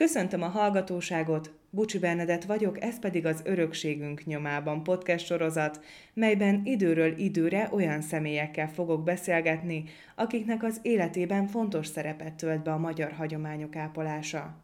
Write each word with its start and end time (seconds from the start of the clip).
Köszöntöm 0.00 0.42
a 0.42 0.48
hallgatóságot, 0.48 1.52
Bucsi 1.70 1.98
Bernadett 1.98 2.44
vagyok, 2.44 2.82
ez 2.82 2.98
pedig 2.98 3.26
az 3.26 3.42
Örökségünk 3.44 4.24
nyomában 4.24 4.82
podcast 4.82 5.26
sorozat, 5.26 5.84
melyben 6.14 6.60
időről 6.64 7.18
időre 7.18 7.68
olyan 7.72 8.00
személyekkel 8.00 8.68
fogok 8.68 9.04
beszélgetni, 9.04 9.84
akiknek 10.16 10.62
az 10.62 10.78
életében 10.82 11.46
fontos 11.46 11.86
szerepet 11.86 12.34
tölt 12.34 12.62
be 12.62 12.72
a 12.72 12.78
magyar 12.78 13.12
hagyományok 13.12 13.76
ápolása. 13.76 14.62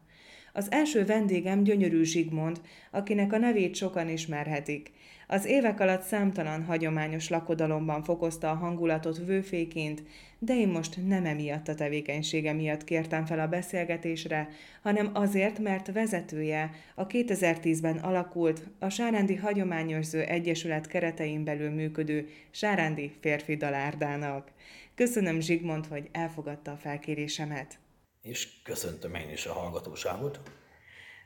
Az 0.53 0.71
első 0.71 1.05
vendégem 1.05 1.63
Gyönyörű 1.63 2.03
Zsigmond, 2.03 2.61
akinek 2.91 3.33
a 3.33 3.37
nevét 3.37 3.75
sokan 3.75 4.09
ismerhetik. 4.09 4.91
Az 5.29 5.45
évek 5.45 5.79
alatt 5.79 6.01
számtalan 6.01 6.63
hagyományos 6.63 7.29
lakodalomban 7.29 8.03
fokozta 8.03 8.49
a 8.49 8.55
hangulatot 8.55 9.17
vőféként, 9.17 10.03
de 10.39 10.55
én 10.55 10.67
most 10.67 11.07
nem 11.07 11.25
emiatt 11.25 11.67
a 11.67 11.75
tevékenysége 11.75 12.53
miatt 12.53 12.83
kértem 12.83 13.25
fel 13.25 13.39
a 13.39 13.47
beszélgetésre, 13.47 14.49
hanem 14.81 15.09
azért, 15.13 15.59
mert 15.59 15.91
vezetője 15.91 16.71
a 16.95 17.07
2010-ben 17.07 17.97
alakult 17.97 18.67
a 18.79 18.89
Sárándi 18.89 19.35
Hagyományőrző 19.35 20.21
Egyesület 20.21 20.87
keretein 20.87 21.43
belül 21.43 21.69
működő 21.69 22.29
Sárándi 22.51 23.11
Férfi 23.21 23.55
Dalárdának. 23.55 24.51
Köszönöm 24.95 25.39
Zsigmond, 25.39 25.85
hogy 25.85 26.09
elfogadta 26.11 26.71
a 26.71 26.77
felkérésemet. 26.77 27.79
És 28.21 28.47
köszöntöm 28.63 29.15
én 29.15 29.29
is 29.29 29.45
a 29.45 29.53
hallgatóságot. 29.53 30.39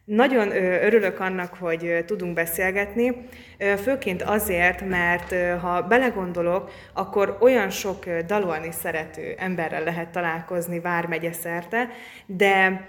Nagyon 0.06 0.52
örülök 0.84 1.20
annak, 1.20 1.54
hogy 1.60 2.04
tudunk 2.06 2.34
beszélgetni, 2.34 3.28
főként 3.84 4.22
azért, 4.22 4.82
mert 4.90 5.60
ha 5.62 5.82
belegondolok, 5.82 6.72
akkor 6.94 7.38
olyan 7.40 7.70
sok 7.70 8.06
dalolni 8.10 8.72
szerető 8.72 9.36
emberrel 9.38 9.84
lehet 9.84 10.10
találkozni 10.10 10.80
Vármegye 10.80 11.32
szerte, 11.32 11.90
de 12.26 12.88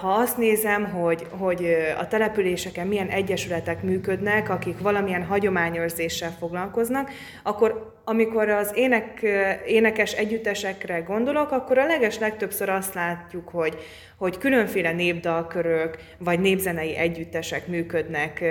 ha 0.00 0.12
azt 0.12 0.36
nézem, 0.36 0.90
hogy, 0.90 1.26
hogy 1.30 1.76
a 1.98 2.08
településeken 2.08 2.86
milyen 2.86 3.08
egyesületek 3.08 3.82
működnek, 3.82 4.48
akik 4.48 4.78
valamilyen 4.78 5.24
hagyományőrzéssel 5.24 6.36
foglalkoznak, 6.38 7.10
akkor 7.42 7.91
amikor 8.04 8.48
az 8.48 8.72
ének, 8.74 9.22
énekes 9.66 10.12
együttesekre 10.12 10.98
gondolok, 10.98 11.50
akkor 11.50 11.78
a 11.78 11.86
leges 11.86 12.18
legtöbbször 12.18 12.68
azt 12.68 12.94
látjuk, 12.94 13.48
hogy, 13.48 13.78
hogy 14.16 14.38
különféle 14.38 14.92
népdalkörök 14.92 15.96
vagy 16.18 16.40
népzenei 16.40 16.96
együttesek 16.96 17.66
működnek 17.66 18.44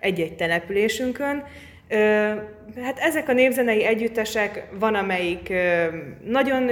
egy-egy 0.00 0.36
településünkön, 0.36 1.44
Hát 2.82 2.98
ezek 2.98 3.28
a 3.28 3.32
népzenei 3.32 3.84
együttesek 3.84 4.68
van, 4.78 4.94
amelyik 4.94 5.52
nagyon 6.24 6.66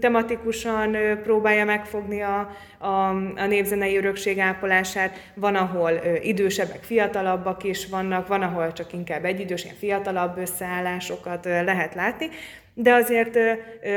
tematikusan 0.00 0.96
próbálja 1.22 1.64
megfogni 1.64 2.22
a, 2.22 2.50
a, 2.78 3.08
a 3.36 3.46
népzenei 3.46 3.96
örökség 3.96 4.38
ápolását, 4.38 5.30
van, 5.34 5.54
ahol 5.54 5.92
idősebbek, 6.22 6.82
fiatalabbak 6.82 7.64
is 7.64 7.86
vannak, 7.86 8.26
van, 8.28 8.42
ahol 8.42 8.72
csak 8.72 8.92
inkább 8.92 9.24
egyidős, 9.24 9.64
ilyen 9.64 9.76
fiatalabb 9.76 10.36
összeállásokat 10.36 11.44
lehet 11.44 11.94
látni, 11.94 12.28
de 12.74 12.92
azért 12.92 13.38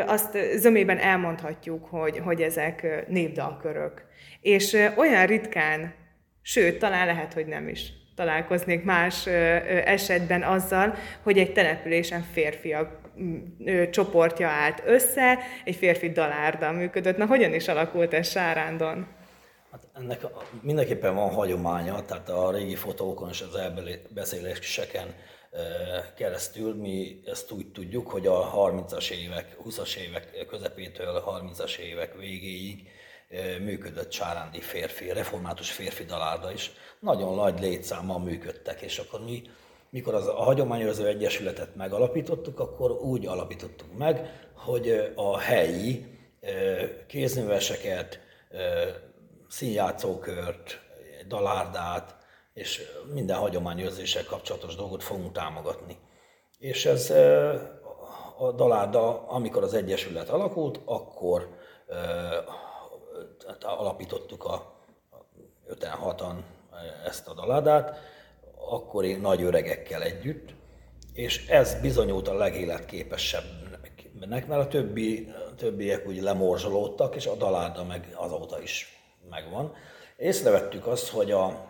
azt 0.05 0.37
zömében 0.55 0.97
elmondhatjuk, 0.97 1.85
hogy, 1.85 2.19
hogy 2.23 2.41
ezek 2.41 3.05
népdalkörök. 3.07 4.05
És 4.41 4.77
olyan 4.95 5.25
ritkán, 5.25 5.93
sőt, 6.41 6.79
talán 6.79 7.05
lehet, 7.05 7.33
hogy 7.33 7.45
nem 7.45 7.67
is 7.67 7.98
találkoznék 8.19 8.83
más 8.83 9.25
esetben 9.85 10.43
azzal, 10.43 10.95
hogy 11.23 11.37
egy 11.37 11.53
településen 11.53 12.21
férfiak 12.33 12.89
csoportja 13.91 14.47
állt 14.47 14.81
össze, 14.85 15.39
egy 15.65 15.75
férfi 15.75 16.09
dalárda 16.09 16.71
működött. 16.71 17.17
Na, 17.17 17.25
hogyan 17.25 17.53
is 17.53 17.67
alakult 17.67 18.13
ez 18.13 18.29
Sárándon? 18.29 19.07
Hát 19.71 19.87
ennek 19.93 20.25
mindenképpen 20.61 21.15
van 21.15 21.29
hagyománya, 21.29 22.05
tehát 22.05 22.29
a 22.29 22.51
régi 22.51 22.75
fotókon 22.75 23.29
és 23.29 23.41
az 23.41 23.55
elbeszéléseken 23.55 25.07
keresztül 26.15 26.75
mi 26.75 27.19
ezt 27.25 27.51
úgy 27.51 27.67
tudjuk, 27.67 28.09
hogy 28.09 28.27
a 28.27 28.53
30-as 28.55 29.11
évek, 29.11 29.55
20-as 29.65 29.95
évek 29.95 30.45
közepétől 30.47 31.15
a 31.15 31.41
30-as 31.41 31.77
évek 31.77 32.15
végéig 32.15 32.87
működött 33.59 34.11
Sárándi 34.11 34.59
férfi, 34.61 35.11
református 35.11 35.71
férfi 35.71 36.03
dalárda 36.03 36.51
is. 36.51 36.71
Nagyon 36.99 37.35
nagy 37.35 37.59
létszámmal 37.59 38.19
működtek, 38.19 38.81
és 38.81 38.97
akkor 38.97 39.23
mi, 39.23 39.41
mikor 39.89 40.13
az, 40.13 40.27
a 40.27 40.43
Hagyományőrző 40.43 41.07
Egyesületet 41.07 41.75
megalapítottuk, 41.75 42.59
akkor 42.59 42.91
úgy 42.91 43.25
alapítottuk 43.25 43.97
meg, 43.97 44.47
hogy 44.53 45.11
a 45.15 45.37
helyi 45.37 46.05
kézműveseket, 47.07 48.19
színjátszókört, 49.47 50.79
dalárdát, 51.27 52.15
és 52.53 52.81
minden 53.13 53.37
hagyományőrzéssel 53.37 54.23
kapcsolatos 54.23 54.75
dolgot 54.75 55.03
fogunk 55.03 55.31
támogatni. 55.31 55.97
És 56.57 56.85
ez 56.85 57.09
a 58.37 58.51
dalárda, 58.51 59.27
amikor 59.27 59.63
az 59.63 59.73
Egyesület 59.73 60.29
alakult, 60.29 60.79
akkor 60.85 61.57
alapítottuk 63.61 64.45
a 64.45 64.73
56-an 65.69 66.33
ezt 67.05 67.27
a 67.27 67.33
daládát, 67.33 67.97
akkori 68.69 69.13
nagy 69.13 69.41
öregekkel 69.41 70.01
együtt, 70.01 70.49
és 71.13 71.47
ez 71.47 71.81
bizonyult 71.81 72.27
a 72.27 72.33
legéletképesebbnek, 72.33 74.47
mert 74.47 74.61
a, 74.61 74.67
többi, 74.67 75.31
többiek 75.57 76.07
úgy 76.07 76.21
lemorzsolódtak, 76.21 77.15
és 77.15 77.25
a 77.25 77.35
daláda 77.35 77.83
meg 77.83 78.13
azóta 78.15 78.61
is 78.61 78.99
megvan. 79.29 79.73
Észrevettük 80.17 80.87
azt, 80.87 81.09
hogy 81.09 81.31
a 81.31 81.67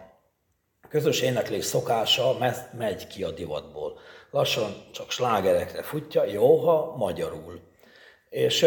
közös 0.90 1.22
éneklés 1.22 1.66
szokása 1.66 2.38
megy 2.78 3.08
ki 3.08 3.24
a 3.24 3.32
divatból. 3.32 4.00
Lassan 4.32 4.72
csak 4.92 5.12
slágerekre 5.12 5.84
futja, 5.84 6.24
jó, 6.24 6.56
ha 6.56 6.96
magyarul. 6.98 7.60
És 8.30 8.64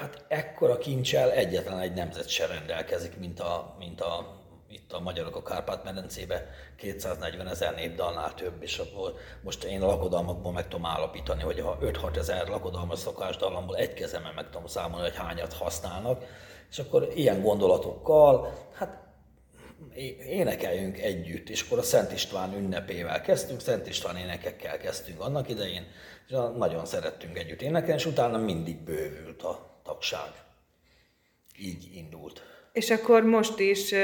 hát 0.00 0.24
ekkora 0.28 0.78
kincsel 0.78 1.30
egyetlen 1.30 1.78
egy 1.78 1.94
nemzet 1.94 2.28
se 2.28 2.46
rendelkezik, 2.46 3.18
mint 3.18 3.40
a, 3.40 3.74
mint 3.78 4.00
a 4.00 4.36
itt 4.68 4.92
a 4.92 5.00
magyarok 5.00 5.36
a 5.36 5.42
Kárpát-medencébe. 5.42 6.46
240 6.76 7.48
ezer 7.48 7.74
népdalnál 7.74 8.34
több, 8.34 8.62
és 8.62 8.78
abból 8.78 9.18
most 9.42 9.64
én 9.64 9.80
lakodalmakból 9.80 10.52
meg 10.52 10.68
tudom 10.68 10.86
állapítani, 10.86 11.42
hogy 11.42 11.60
ha 11.60 11.78
5-6 11.82 12.16
ezer 12.16 12.48
lakodalmas 12.48 12.98
szokásdallamból 12.98 13.76
egy 13.76 13.94
kezemben 13.94 14.34
meg 14.34 14.44
tudom 14.50 14.66
számolni, 14.66 15.08
hogy 15.08 15.16
hányat 15.16 15.52
használnak, 15.52 16.24
és 16.70 16.78
akkor 16.78 17.08
ilyen 17.14 17.42
gondolatokkal, 17.42 18.52
hát 18.74 19.05
énekeljünk 20.28 20.98
együtt, 20.98 21.48
és 21.48 21.62
akkor 21.62 21.78
a 21.78 21.82
Szent 21.82 22.12
István 22.12 22.54
ünnepével 22.54 23.20
kezdtünk, 23.20 23.60
Szent 23.60 23.86
István 23.86 24.16
énekekkel 24.16 24.78
kezdtünk 24.78 25.20
annak 25.20 25.48
idején, 25.48 25.86
és 26.28 26.36
nagyon 26.56 26.86
szerettünk 26.86 27.38
együtt 27.38 27.62
énekelni, 27.62 28.00
és 28.00 28.06
utána 28.06 28.38
mindig 28.38 28.76
bővült 28.76 29.42
a 29.42 29.80
tagság. 29.84 30.30
Így 31.58 31.88
indult. 31.94 32.42
És 32.76 32.90
akkor 32.90 33.22
most 33.22 33.58
is, 33.58 33.94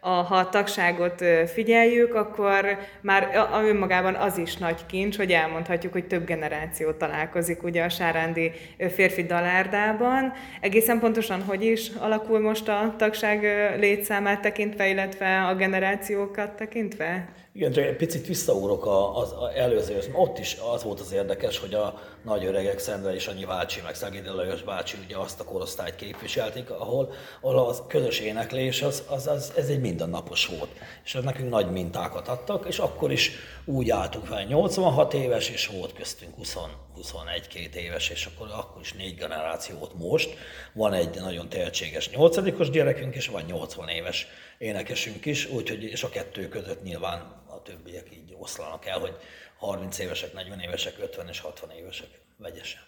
ha 0.00 0.36
a 0.36 0.48
tagságot 0.48 1.24
figyeljük, 1.52 2.14
akkor 2.14 2.78
már 3.00 3.48
önmagában 3.64 4.14
az 4.14 4.38
is 4.38 4.56
nagy 4.56 4.86
kincs, 4.86 5.16
hogy 5.16 5.30
elmondhatjuk, 5.30 5.92
hogy 5.92 6.06
több 6.06 6.24
generáció 6.24 6.90
találkozik 6.90 7.62
ugye 7.62 7.84
a 7.84 7.88
Sárándi 7.88 8.52
férfi 8.94 9.22
dalárdában. 9.22 10.32
Egészen 10.60 10.98
pontosan 10.98 11.42
hogy 11.42 11.64
is 11.64 11.88
alakul 11.98 12.40
most 12.40 12.68
a 12.68 12.94
tagság 12.98 13.42
létszámát 13.78 14.40
tekintve, 14.40 14.88
illetve 14.88 15.46
a 15.46 15.54
generációkat 15.54 16.50
tekintve? 16.50 17.28
Igen, 17.52 17.72
csak 17.72 17.84
egy 17.84 17.96
picit 17.96 18.26
visszaúrok 18.26 18.86
az, 19.14 19.34
az 19.38 19.54
előző, 19.54 19.98
ott 20.12 20.38
is 20.38 20.56
az 20.72 20.82
volt 20.82 21.00
az 21.00 21.12
érdekes, 21.12 21.58
hogy 21.58 21.74
a 21.74 22.00
nagy 22.24 22.44
öregek, 22.44 22.78
Szendre 22.78 23.14
és 23.14 23.26
Anyi 23.26 23.44
bácsi, 23.44 23.80
meg 23.84 23.94
Szegédi 23.94 24.28
Lajos 24.28 24.62
bácsi 24.62 24.96
ugye 25.04 25.16
azt 25.16 25.40
a 25.40 25.44
korosztályt 25.44 25.96
képviselték, 25.96 26.70
ahol, 26.70 27.12
ahol 27.40 27.66
az 27.68 27.82
közös 27.88 28.20
éneklés, 28.20 28.82
az, 28.82 29.02
az, 29.08 29.26
az, 29.26 29.52
ez 29.56 29.68
egy 29.68 29.80
mindennapos 29.80 30.46
volt. 30.46 30.70
És 31.04 31.14
ez 31.14 31.24
nekünk 31.24 31.50
nagy 31.50 31.70
mintákat 31.70 32.28
adtak, 32.28 32.66
és 32.66 32.78
akkor 32.78 33.12
is 33.12 33.32
úgy 33.64 33.90
álltunk 33.90 34.26
fel, 34.26 34.42
86 34.42 35.14
éves, 35.14 35.50
és 35.50 35.66
volt 35.66 35.92
köztünk 35.92 36.34
20, 36.34 36.56
21-2 36.96 37.74
éves, 37.74 38.08
és 38.08 38.26
akkor, 38.34 38.48
akkor 38.50 38.80
is 38.80 38.92
négy 38.92 39.14
generáció 39.14 39.78
volt 39.78 39.98
most. 39.98 40.34
Van 40.72 40.92
egy 40.92 41.14
nagyon 41.14 41.48
tehetséges 41.48 42.10
8 42.10 42.70
gyerekünk, 42.70 43.14
és 43.14 43.28
van 43.28 43.42
80 43.46 43.88
éves 43.88 44.26
énekesünk 44.60 45.26
is, 45.26 45.46
úgyhogy, 45.46 45.82
és 45.82 46.02
a 46.02 46.08
kettő 46.08 46.48
között 46.48 46.82
nyilván 46.82 47.20
a 47.46 47.62
többiek 47.62 48.06
így 48.12 48.34
oszlanak 48.38 48.86
el, 48.86 48.98
hogy 48.98 49.16
30 49.56 49.98
évesek, 49.98 50.32
40 50.32 50.60
évesek, 50.60 50.94
50 51.00 51.28
és 51.28 51.40
60 51.40 51.70
évesek 51.70 52.08
vegyesen. 52.36 52.80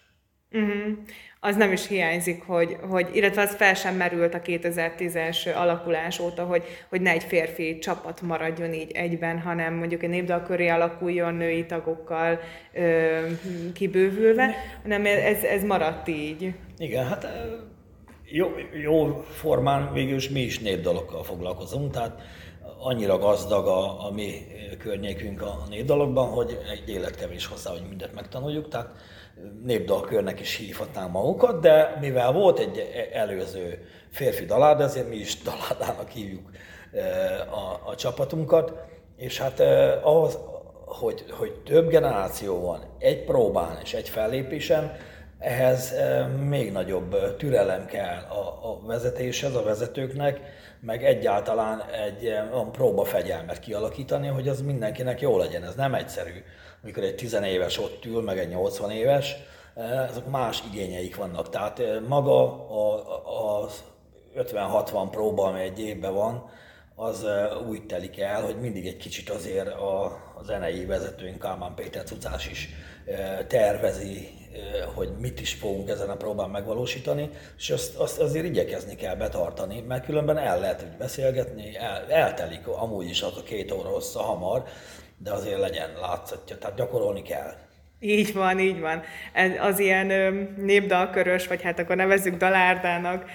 Uh-huh. 0.51 0.97
Az 1.39 1.55
nem 1.55 1.71
is 1.71 1.87
hiányzik, 1.87 2.43
hogy, 2.43 2.77
hogy, 2.89 3.09
illetve 3.13 3.41
az 3.41 3.55
fel 3.55 3.73
sem 3.73 3.95
merült 3.95 4.33
a 4.33 4.41
2010-es 4.41 5.55
alakulás 5.55 6.19
óta, 6.19 6.43
hogy, 6.43 6.63
hogy 6.89 7.01
ne 7.01 7.09
egy 7.11 7.23
férfi 7.23 7.79
csapat 7.79 8.21
maradjon 8.21 8.73
így 8.73 8.91
egyben, 8.91 9.39
hanem 9.39 9.73
mondjuk 9.73 10.03
egy 10.03 10.09
népdal 10.09 10.43
köré 10.43 10.67
alakuljon 10.67 11.33
női 11.33 11.65
tagokkal 11.65 12.39
ö, 12.73 13.19
kibővülve, 13.73 14.55
hanem 14.81 15.05
ez, 15.05 15.43
ez 15.43 15.63
maradt 15.63 16.07
így. 16.07 16.53
Igen, 16.77 17.07
hát 17.07 17.27
jó, 18.25 18.47
jó 18.81 19.23
formán 19.29 19.93
végül 19.93 20.15
is 20.15 20.29
mi 20.29 20.39
is 20.39 20.59
népdalokkal 20.59 21.23
foglalkozunk, 21.23 21.91
tehát 21.91 22.21
annyira 22.79 23.17
gazdag 23.17 23.67
a, 23.67 24.05
a 24.05 24.11
mi 24.11 24.33
környékünk 24.79 25.41
a 25.41 25.63
népdalokban, 25.69 26.27
hogy 26.27 26.59
egy 26.71 26.89
élet 26.89 27.15
kevés 27.15 27.45
hozzá, 27.45 27.71
hogy 27.71 27.85
mindent 27.89 28.13
megtanuljuk, 28.13 28.69
tehát 28.69 28.89
népdalkörnek 29.63 30.39
is 30.39 30.55
hívhatnánk 30.55 31.11
magukat, 31.11 31.61
de 31.61 31.97
mivel 32.01 32.31
volt 32.31 32.59
egy 32.59 33.09
előző 33.13 33.85
férfi 34.09 34.45
dalád, 34.45 34.81
ezért 34.81 35.09
mi 35.09 35.15
is 35.15 35.37
daládának 35.41 36.09
hívjuk 36.09 36.49
a, 37.51 37.89
a 37.89 37.95
csapatunkat, 37.95 38.73
és 39.17 39.39
hát 39.39 39.59
ahhoz, 40.03 40.39
hogy, 40.85 41.25
hogy 41.29 41.51
több 41.51 41.89
generáció 41.89 42.61
van 42.61 42.83
egy 42.99 43.23
próbán 43.23 43.79
és 43.83 43.93
egy 43.93 44.09
fellépésen, 44.09 44.95
ehhez 45.43 45.93
még 46.47 46.71
nagyobb 46.71 47.35
türelem 47.37 47.85
kell 47.85 48.19
a, 48.19 48.71
a 48.71 48.79
vezetéshez, 48.85 49.55
a 49.55 49.63
vezetőknek, 49.63 50.39
meg 50.79 51.03
egyáltalán 51.03 51.81
egy 51.81 52.25
olyan 52.25 52.71
próba 52.71 53.03
fegyelmet 53.03 53.59
kialakítani, 53.59 54.27
hogy 54.27 54.47
az 54.47 54.61
mindenkinek 54.61 55.21
jó 55.21 55.37
legyen. 55.37 55.63
Ez 55.63 55.75
nem 55.75 55.93
egyszerű. 55.93 56.43
Amikor 56.83 57.03
egy 57.03 57.15
tizenéves 57.15 57.79
ott 57.79 58.05
ül, 58.05 58.21
meg 58.21 58.37
egy 58.37 58.49
80 58.49 58.91
éves, 58.91 59.35
azok 60.09 60.29
más 60.29 60.63
igényeik 60.71 61.15
vannak. 61.15 61.49
Tehát 61.49 61.81
maga 62.07 62.67
az 63.61 63.83
50-60 64.37 65.07
próba, 65.11 65.45
ami 65.45 65.61
egy 65.61 65.79
évben 65.79 66.13
van, 66.13 66.49
az 66.95 67.25
úgy 67.67 67.85
telik 67.85 68.19
el, 68.19 68.41
hogy 68.41 68.59
mindig 68.59 68.87
egy 68.87 68.97
kicsit 68.97 69.29
azért 69.29 69.67
a, 69.67 70.03
a 70.35 70.43
zenei 70.43 70.85
vezetőnk, 70.85 71.39
Kálmán 71.39 71.73
Péter 71.75 72.03
Cucás 72.03 72.47
is 72.47 72.69
tervezi, 73.47 74.29
hogy 74.95 75.09
mit 75.19 75.39
is 75.39 75.53
fogunk 75.53 75.89
ezen 75.89 76.09
a 76.09 76.15
próbán 76.15 76.49
megvalósítani, 76.49 77.29
és 77.57 77.69
azt, 77.69 77.95
azt 77.95 78.19
azért 78.19 78.45
igyekezni 78.45 78.95
kell 78.95 79.15
betartani, 79.15 79.81
mert 79.81 80.05
különben 80.05 80.37
el 80.37 80.59
lehet 80.59 80.81
hogy 80.81 80.97
beszélgetni, 80.97 81.75
el, 81.75 82.05
eltelik 82.09 82.67
amúgy 82.67 83.09
is 83.09 83.21
az 83.21 83.37
a 83.37 83.43
két 83.43 83.71
óra 83.71 83.89
hossza 83.89 84.21
hamar, 84.21 84.63
de 85.17 85.31
azért 85.31 85.59
legyen 85.59 85.93
látszatja, 86.01 86.57
tehát 86.57 86.75
gyakorolni 86.75 87.21
kell. 87.21 87.53
Így 88.05 88.33
van, 88.33 88.59
így 88.59 88.79
van. 88.79 89.03
Az 89.59 89.79
ilyen 89.79 90.07
népdalkörös, 90.57 91.47
vagy 91.47 91.61
hát 91.61 91.79
akkor 91.79 91.95
nevezzük 91.95 92.37
dalárdának 92.37 93.25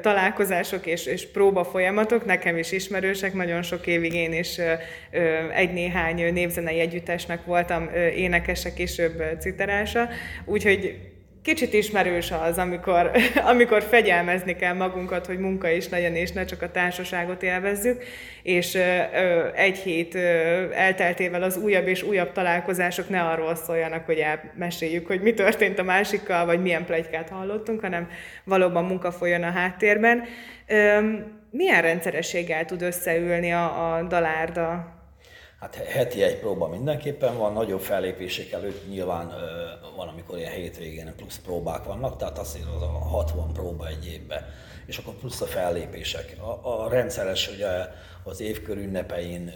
találkozások 0.00 0.86
és, 0.86 1.06
és 1.06 1.30
próba 1.30 1.64
folyamatok, 1.64 2.24
nekem 2.24 2.56
is 2.56 2.72
ismerősek, 2.72 3.32
nagyon 3.34 3.62
sok 3.62 3.86
évig 3.86 4.14
én 4.14 4.32
is 4.32 4.60
egy-néhány 5.54 6.32
népzenei 6.32 6.80
együttesnek 6.80 7.44
voltam 7.44 7.90
énekese, 8.16 8.72
később 8.72 9.22
citerása, 9.40 10.08
úgyhogy 10.44 10.98
kicsit 11.48 11.72
ismerős 11.72 12.30
az, 12.30 12.58
amikor, 12.58 13.10
amikor 13.52 13.82
fegyelmezni 13.82 14.56
kell 14.56 14.74
magunkat, 14.74 15.26
hogy 15.26 15.38
munka 15.38 15.68
is 15.68 15.88
legyen, 15.88 16.14
és 16.14 16.32
ne 16.32 16.44
csak 16.44 16.62
a 16.62 16.70
társaságot 16.70 17.42
élvezzük, 17.42 18.04
és 18.42 18.78
egy 19.54 19.76
hét 19.76 20.14
elteltével 20.74 21.42
az 21.42 21.56
újabb 21.56 21.86
és 21.86 22.02
újabb 22.02 22.32
találkozások 22.32 23.08
ne 23.08 23.22
arról 23.22 23.54
szóljanak, 23.54 24.06
hogy 24.06 24.18
elmeséljük, 24.18 25.06
hogy 25.06 25.20
mi 25.20 25.34
történt 25.34 25.78
a 25.78 25.82
másikkal, 25.82 26.46
vagy 26.46 26.62
milyen 26.62 26.84
plegykát 26.84 27.28
hallottunk, 27.28 27.80
hanem 27.80 28.08
valóban 28.44 28.84
munka 28.84 29.12
folyjon 29.12 29.42
a 29.42 29.50
háttérben. 29.50 30.24
Milyen 31.50 31.82
rendszerességgel 31.82 32.64
tud 32.64 32.82
összeülni 32.82 33.52
a, 33.52 33.94
a 33.94 34.02
dalárda 34.02 34.97
Hát 35.60 35.74
heti 35.74 36.22
egy 36.22 36.38
próba 36.38 36.68
mindenképpen 36.68 37.38
van, 37.38 37.52
nagyobb 37.52 37.80
fellépések 37.80 38.52
előtt 38.52 38.88
nyilván 38.88 39.32
van, 39.96 40.08
amikor 40.08 40.38
ilyen 40.38 40.52
hétvégén 40.52 41.14
plusz 41.16 41.38
próbák 41.38 41.84
vannak, 41.84 42.16
tehát 42.16 42.38
azért 42.38 42.66
az 42.76 42.82
a 42.82 42.86
60 42.86 43.52
próba 43.52 43.86
egy 43.86 44.06
évben, 44.06 44.46
és 44.86 44.98
akkor 44.98 45.14
plusz 45.14 45.40
a 45.40 45.46
fellépések. 45.46 46.36
A, 46.40 46.84
a 46.84 46.88
rendszeres 46.88 47.50
ugye 47.50 47.66
az 48.28 48.40
évkör 48.40 48.76
ünnepein 48.76 49.52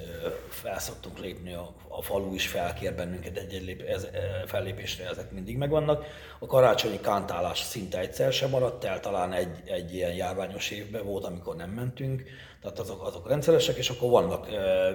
fel 0.49 0.79
szoktunk 0.79 1.19
lépni, 1.19 1.53
a, 1.53 1.75
a 1.89 2.03
falu 2.03 2.35
is 2.35 2.47
felkér 2.47 2.95
bennünket 2.95 3.47
ez, 3.87 4.07
fellépésre, 4.47 5.09
ezek 5.09 5.31
mindig 5.31 5.57
megvannak. 5.57 6.05
A 6.39 6.47
karácsonyi 6.47 7.01
kántálás 7.01 7.59
szinte 7.61 7.99
egyszer 7.99 8.33
sem 8.33 8.51
maradt 8.51 8.85
el, 8.85 9.01
talán 9.01 9.33
egy, 9.33 9.61
egy 9.65 9.95
ilyen 9.95 10.15
járványos 10.15 10.71
évben 10.71 11.05
volt, 11.05 11.25
amikor 11.25 11.57
nem 11.57 11.71
mentünk, 11.71 12.23
tehát 12.61 12.79
azok, 12.79 13.07
azok 13.07 13.29
rendszeresek, 13.29 13.77
és 13.77 13.91
akkor 13.91 14.11
vannak 14.11 14.47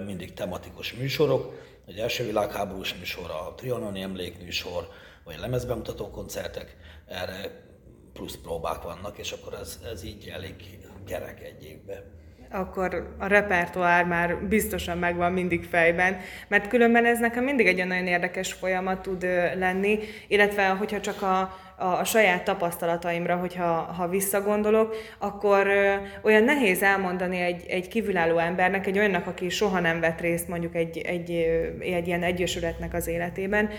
mindig 0.05 0.33
tematikus 0.33 0.93
műsorok, 0.93 1.53
egy 1.85 1.97
első 1.97 2.25
világháborús 2.25 2.95
műsor, 2.95 3.31
a 3.31 3.53
trianoni 3.55 4.01
emlékműsor, 4.01 4.87
vagy 5.23 5.39
lemezbemutató 5.39 6.09
koncertek, 6.09 6.77
erre 7.07 7.65
plusz 8.13 8.35
próbák 8.35 8.81
vannak, 8.81 9.17
és 9.17 9.31
akkor 9.31 9.53
ez, 9.53 9.79
ez 9.91 10.03
így 10.03 10.27
elég 10.27 10.79
gerek 11.05 11.41
egy 11.43 11.63
évben 11.63 12.15
akkor 12.51 13.15
a 13.17 13.27
repertoár 13.27 14.05
már 14.05 14.37
biztosan 14.37 14.97
megvan 14.97 15.31
mindig 15.31 15.63
fejben, 15.63 16.17
mert 16.47 16.67
különben 16.67 17.05
ez 17.05 17.19
nekem 17.19 17.43
mindig 17.43 17.67
egy 17.67 17.85
nagyon 17.85 18.07
érdekes 18.07 18.53
folyamat 18.53 19.01
tud 19.01 19.23
lenni, 19.55 19.99
illetve 20.27 20.67
hogyha 20.67 20.99
csak 20.99 21.21
a, 21.21 21.39
a, 21.77 21.85
a 21.85 22.03
saját 22.03 22.43
tapasztalataimra, 22.43 23.35
hogyha 23.35 23.65
ha 23.97 24.07
visszagondolok, 24.07 24.95
akkor 25.17 25.67
ö, 25.67 25.93
olyan 26.21 26.43
nehéz 26.43 26.81
elmondani 26.81 27.37
egy, 27.37 27.65
egy 27.67 27.87
kívülálló 27.87 28.37
embernek, 28.37 28.87
egy 28.87 28.97
olyannak, 28.97 29.27
aki 29.27 29.49
soha 29.49 29.79
nem 29.79 29.99
vett 29.99 30.21
részt 30.21 30.47
mondjuk 30.47 30.75
egy, 30.75 30.97
egy, 30.97 31.31
egy 31.79 32.07
ilyen 32.07 32.23
egyesületnek 32.23 32.93
az 32.93 33.07
életében, 33.07 33.69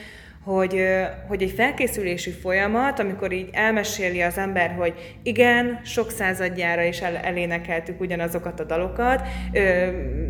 hogy, 0.48 0.84
hogy 1.28 1.42
egy 1.42 1.50
felkészülési 1.50 2.30
folyamat, 2.30 2.98
amikor 2.98 3.32
így 3.32 3.48
elmeséli 3.52 4.22
az 4.22 4.38
ember, 4.38 4.74
hogy 4.78 5.18
igen, 5.22 5.80
sok 5.84 6.10
századjára 6.10 6.82
is 6.82 7.00
el, 7.00 7.16
elénekeltük 7.16 8.00
ugyanazokat 8.00 8.60
a 8.60 8.64
dalokat, 8.64 9.22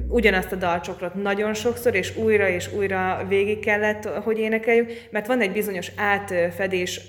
ugyanazt 0.08 0.52
a 0.52 0.56
dalcsokrot 0.56 1.14
nagyon 1.14 1.54
sokszor, 1.54 1.94
és 1.94 2.16
újra 2.16 2.48
és 2.48 2.72
újra 2.72 3.24
végig 3.28 3.58
kellett, 3.58 4.08
hogy 4.08 4.38
énekeljük, 4.38 4.90
mert 5.10 5.26
van 5.26 5.40
egy 5.40 5.52
bizonyos 5.52 5.90
átfedés 5.96 7.00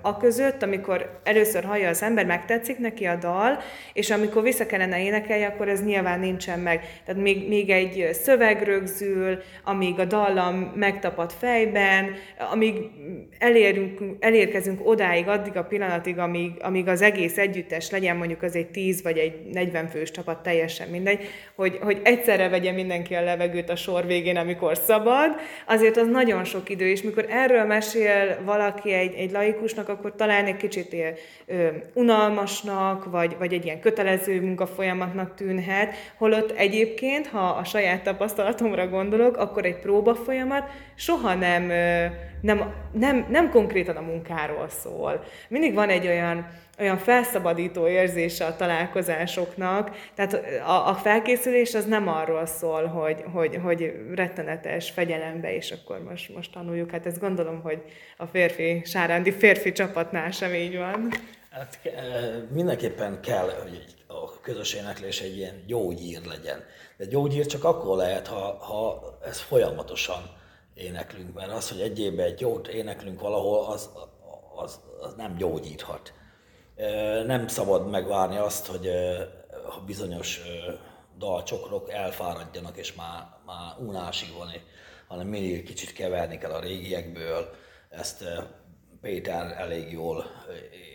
a 0.00 0.16
között, 0.16 0.62
amikor 0.62 1.20
először 1.24 1.64
hallja 1.64 1.88
az 1.88 2.02
ember, 2.02 2.26
megtetszik 2.26 2.78
neki 2.78 3.04
a 3.04 3.16
dal, 3.16 3.58
és 3.92 4.10
amikor 4.10 4.42
vissza 4.42 4.66
kellene 4.66 5.02
énekelni, 5.02 5.44
akkor 5.44 5.68
ez 5.68 5.84
nyilván 5.84 6.20
nincsen 6.20 6.58
meg. 6.58 6.80
Tehát 7.04 7.22
még, 7.22 7.48
még 7.48 7.70
egy 7.70 8.08
szöveg 8.12 8.62
rögzül, 8.62 9.42
amíg 9.64 9.98
a 9.98 10.04
dallam 10.04 10.72
megtapad 10.74 11.32
fejben, 11.32 12.14
amíg 12.50 12.74
elérünk, 13.38 14.00
elérkezünk 14.20 14.88
odáig, 14.88 15.28
addig 15.28 15.56
a 15.56 15.64
pillanatig, 15.64 16.18
amíg, 16.18 16.52
amíg 16.60 16.88
az 16.88 17.02
egész 17.02 17.38
együttes 17.38 17.90
legyen, 17.90 18.16
mondjuk 18.16 18.42
az 18.42 18.56
egy 18.56 18.66
10 18.66 19.02
vagy 19.02 19.18
egy 19.18 19.50
40 19.52 19.86
fős 19.86 20.10
csapat, 20.10 20.42
teljesen 20.42 20.88
mindegy, 20.88 21.26
hogy, 21.54 21.78
hogy 21.82 22.00
egyszerre 22.02 22.48
vegye 22.48 22.72
mindenki 22.72 23.14
a 23.14 23.22
levegőt 23.22 23.70
a 23.70 23.76
sor 23.76 24.06
végén, 24.06 24.36
amikor 24.36 24.76
szabad, 24.76 25.30
azért 25.66 25.96
az 25.96 26.06
nagyon 26.06 26.44
sok 26.44 26.68
idő, 26.68 26.88
és 26.88 27.02
mikor 27.02 27.26
erről 27.30 27.64
mesél 27.64 28.38
valaki 28.44 28.92
egy, 28.92 29.14
egy 29.14 29.30
laikusnak, 29.30 29.88
akkor 29.88 30.14
talán 30.14 30.44
egy 30.44 30.56
kicsit 30.56 30.92
él, 30.92 31.14
ö, 31.46 31.68
unalmasnak, 31.94 33.10
vagy, 33.10 33.36
vagy 33.38 33.52
egy 33.52 33.64
ilyen 33.64 33.80
kötelező 33.80 34.40
munkafolyamatnak 34.40 35.34
tűnhet, 35.34 35.94
holott 36.18 36.50
egyébként, 36.50 37.26
ha 37.26 37.48
a 37.48 37.64
saját 37.64 38.02
tapasztalatomra 38.02 38.88
gondolok, 38.88 39.36
akkor 39.36 39.64
egy 39.64 39.78
próba 39.78 40.14
folyamat 40.14 40.70
soha 41.02 41.34
nem 41.34 41.70
nem, 42.42 42.74
nem, 42.92 43.26
nem 43.30 43.50
konkrétan 43.50 43.96
a 43.96 44.00
munkáról 44.00 44.68
szól. 44.68 45.24
Mindig 45.48 45.74
van 45.74 45.88
egy 45.88 46.06
olyan, 46.06 46.46
olyan 46.78 46.98
felszabadító 46.98 47.88
érzése 47.88 48.44
a 48.44 48.56
találkozásoknak, 48.56 49.96
tehát 50.14 50.32
a, 50.66 50.88
a 50.88 50.94
felkészülés 50.94 51.74
az 51.74 51.84
nem 51.84 52.08
arról 52.08 52.46
szól, 52.46 52.86
hogy, 52.86 53.24
hogy, 53.32 53.58
hogy 53.62 53.92
rettenetes 54.14 54.90
fegyelembe, 54.90 55.54
és 55.54 55.70
akkor 55.70 56.02
most, 56.02 56.34
most 56.34 56.52
tanuljuk. 56.52 56.90
Hát 56.90 57.06
ezt 57.06 57.20
gondolom, 57.20 57.60
hogy 57.62 57.82
a 58.16 58.26
férfi, 58.26 58.82
sárándi 58.84 59.32
férfi 59.32 59.72
csapatnál 59.72 60.30
sem 60.30 60.54
így 60.54 60.76
van. 60.76 61.08
Hát 61.50 61.78
mindenképpen 62.52 63.20
kell, 63.20 63.50
hogy 63.62 63.84
a 64.06 64.40
közös 64.40 64.74
éneklés 64.74 65.20
egy 65.20 65.36
ilyen 65.36 65.62
gyógyír 65.66 66.20
legyen. 66.24 66.64
De 66.96 67.04
gyógyír 67.04 67.46
csak 67.46 67.64
akkor 67.64 67.96
lehet, 67.96 68.26
ha, 68.26 68.56
ha 68.60 69.18
ez 69.24 69.40
folyamatosan 69.40 70.40
éneklünk, 70.74 71.34
mert 71.34 71.52
az, 71.52 71.70
hogy 71.70 71.80
egy 71.80 72.00
évben 72.00 72.26
egy 72.26 72.40
jót 72.40 72.68
éneklünk 72.68 73.20
valahol, 73.20 73.64
az, 73.64 73.90
az, 74.56 74.80
az 75.00 75.14
nem 75.14 75.36
gyógyíthat. 75.36 76.12
Nem 77.26 77.48
szabad 77.48 77.90
megvárni 77.90 78.36
azt, 78.36 78.66
hogy 78.66 78.90
ha 79.68 79.80
bizonyos 79.80 80.40
dalcsokrok 81.18 81.90
elfáradjanak, 81.90 82.76
és 82.76 82.94
már, 82.94 83.26
már 83.46 83.76
unásig 83.78 84.32
van, 84.38 84.48
hanem 85.08 85.26
mindig 85.26 85.64
kicsit 85.64 85.92
keverni 85.92 86.38
kell 86.38 86.52
a 86.52 86.60
régiekből. 86.60 87.54
Ezt 87.90 88.24
Péter 89.00 89.54
elég 89.58 89.92
jól 89.92 90.26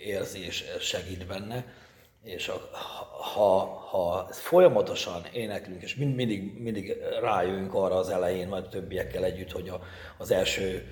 érzi 0.03 0.45
és 0.45 0.63
segít 0.79 1.27
benne 1.27 1.65
és 2.23 2.47
a, 2.47 2.69
ha, 3.33 3.65
ha 3.65 4.27
folyamatosan 4.31 5.25
éneklünk, 5.33 5.81
és 5.81 5.95
mind, 5.95 6.15
mindig, 6.15 6.61
mindig 6.61 6.97
rájövünk 7.21 7.73
arra 7.73 7.95
az 7.95 8.09
elején, 8.09 8.47
majd 8.47 8.69
többiekkel 8.69 9.23
együtt, 9.23 9.51
hogy 9.51 9.69
a, 9.69 9.81
az 10.17 10.31
első 10.31 10.87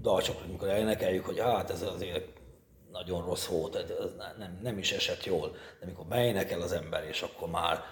dalcsok, 0.00 0.36
amikor 0.48 0.68
énekeljük, 0.68 1.24
hogy 1.24 1.40
hát 1.40 1.70
ez 1.70 1.82
azért 1.82 2.26
nagyon 2.92 3.24
rossz 3.24 3.46
volt, 3.46 3.76
ez 3.76 3.92
nem, 4.38 4.58
nem 4.62 4.78
is 4.78 4.92
esett 4.92 5.24
jól, 5.24 5.50
de 5.50 5.84
amikor 5.84 6.06
beénekel 6.06 6.60
az 6.60 6.72
ember, 6.72 7.04
és 7.04 7.22
akkor 7.22 7.48
már 7.48 7.82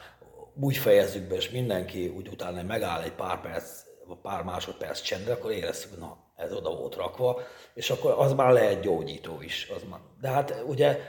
úgy 0.61 0.76
fejezzük 0.76 1.28
be, 1.28 1.35
és 1.35 1.50
mindenki 1.50 2.08
úgy 2.08 2.28
utána 2.28 2.62
megáll 2.62 3.02
egy 3.02 3.12
pár 3.12 3.40
perc, 3.40 3.82
pár 4.23 4.42
másodperc 4.42 5.00
csendre, 5.00 5.32
akkor 5.32 5.50
éreztük, 5.50 5.90
hogy 5.90 5.99
na, 5.99 6.16
ez 6.37 6.52
oda 6.52 6.76
volt 6.76 6.94
rakva, 6.94 7.40
és 7.75 7.90
akkor 7.90 8.14
az 8.18 8.32
már 8.32 8.52
lehet 8.52 8.80
gyógyító 8.80 9.42
is. 9.42 9.70
Az 9.76 9.82
már. 9.90 10.00
De 10.20 10.28
hát 10.28 10.62
ugye 10.66 11.00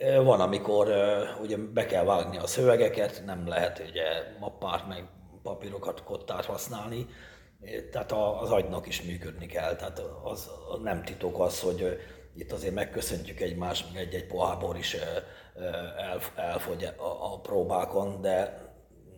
van, 0.00 0.40
amikor 0.40 0.88
ugye 1.40 1.56
be 1.56 1.86
kell 1.86 2.04
vágni 2.04 2.38
a 2.38 2.46
szövegeket, 2.46 3.22
nem 3.24 3.48
lehet 3.48 3.82
ugye 3.90 4.04
mappát 4.38 4.88
meg 4.88 5.08
papírokat, 5.42 6.02
kottát 6.04 6.44
használni, 6.44 7.06
tehát 7.90 8.12
az 8.12 8.50
agynak 8.50 8.86
is 8.86 9.02
működni 9.02 9.46
kell. 9.46 9.76
Tehát 9.76 10.02
az, 10.22 10.50
nem 10.82 11.02
titok 11.02 11.40
az, 11.40 11.60
hogy 11.60 11.98
itt 12.34 12.52
azért 12.52 12.74
megköszöntjük 12.74 13.40
egymást, 13.40 13.92
meg 13.92 14.02
egy-egy 14.02 14.26
pohárból 14.26 14.76
is 14.76 14.94
el, 14.94 15.22
elfogy 16.36 16.84
a, 16.84 17.32
a 17.32 17.40
próbákon, 17.40 18.20
de 18.20 18.58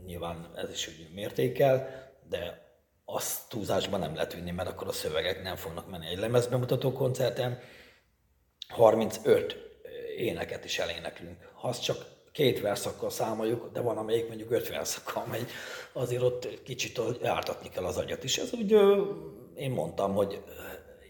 nyilván 0.06 0.52
ez 0.56 0.70
is 0.70 0.88
úgy 0.88 1.14
mértékkel, 1.14 1.88
de 2.28 2.70
azt 3.04 3.48
túlzásban 3.48 4.00
nem 4.00 4.14
lehet 4.14 4.34
vinni, 4.34 4.50
mert 4.50 4.68
akkor 4.68 4.88
a 4.88 4.92
szövegek 4.92 5.42
nem 5.42 5.56
fognak 5.56 5.90
menni. 5.90 6.06
Egy 6.06 6.18
lemezbemutató 6.18 6.92
koncerten 6.92 7.58
35 8.68 9.72
éneket 10.23 10.64
is 10.64 10.79
eléneklünk. 10.79 11.37
Ha 11.55 11.69
azt 11.69 11.83
csak 11.83 11.97
két 12.33 12.61
verszakkal 12.61 13.11
számoljuk, 13.11 13.73
de 13.73 13.81
van, 13.81 13.97
amelyik 13.97 14.29
mondjuk 14.29 14.50
öt 14.50 14.69
verszakkal 14.69 15.25
megy, 15.31 15.47
azért 15.93 16.23
ott 16.23 16.62
kicsit 16.62 17.00
jártatni 17.23 17.69
kell 17.69 17.85
az 17.85 17.97
agyat 17.97 18.25
is. 18.25 18.38
Ez 18.38 18.52
úgy, 18.52 18.76
én 19.57 19.71
mondtam, 19.71 20.14
hogy 20.14 20.43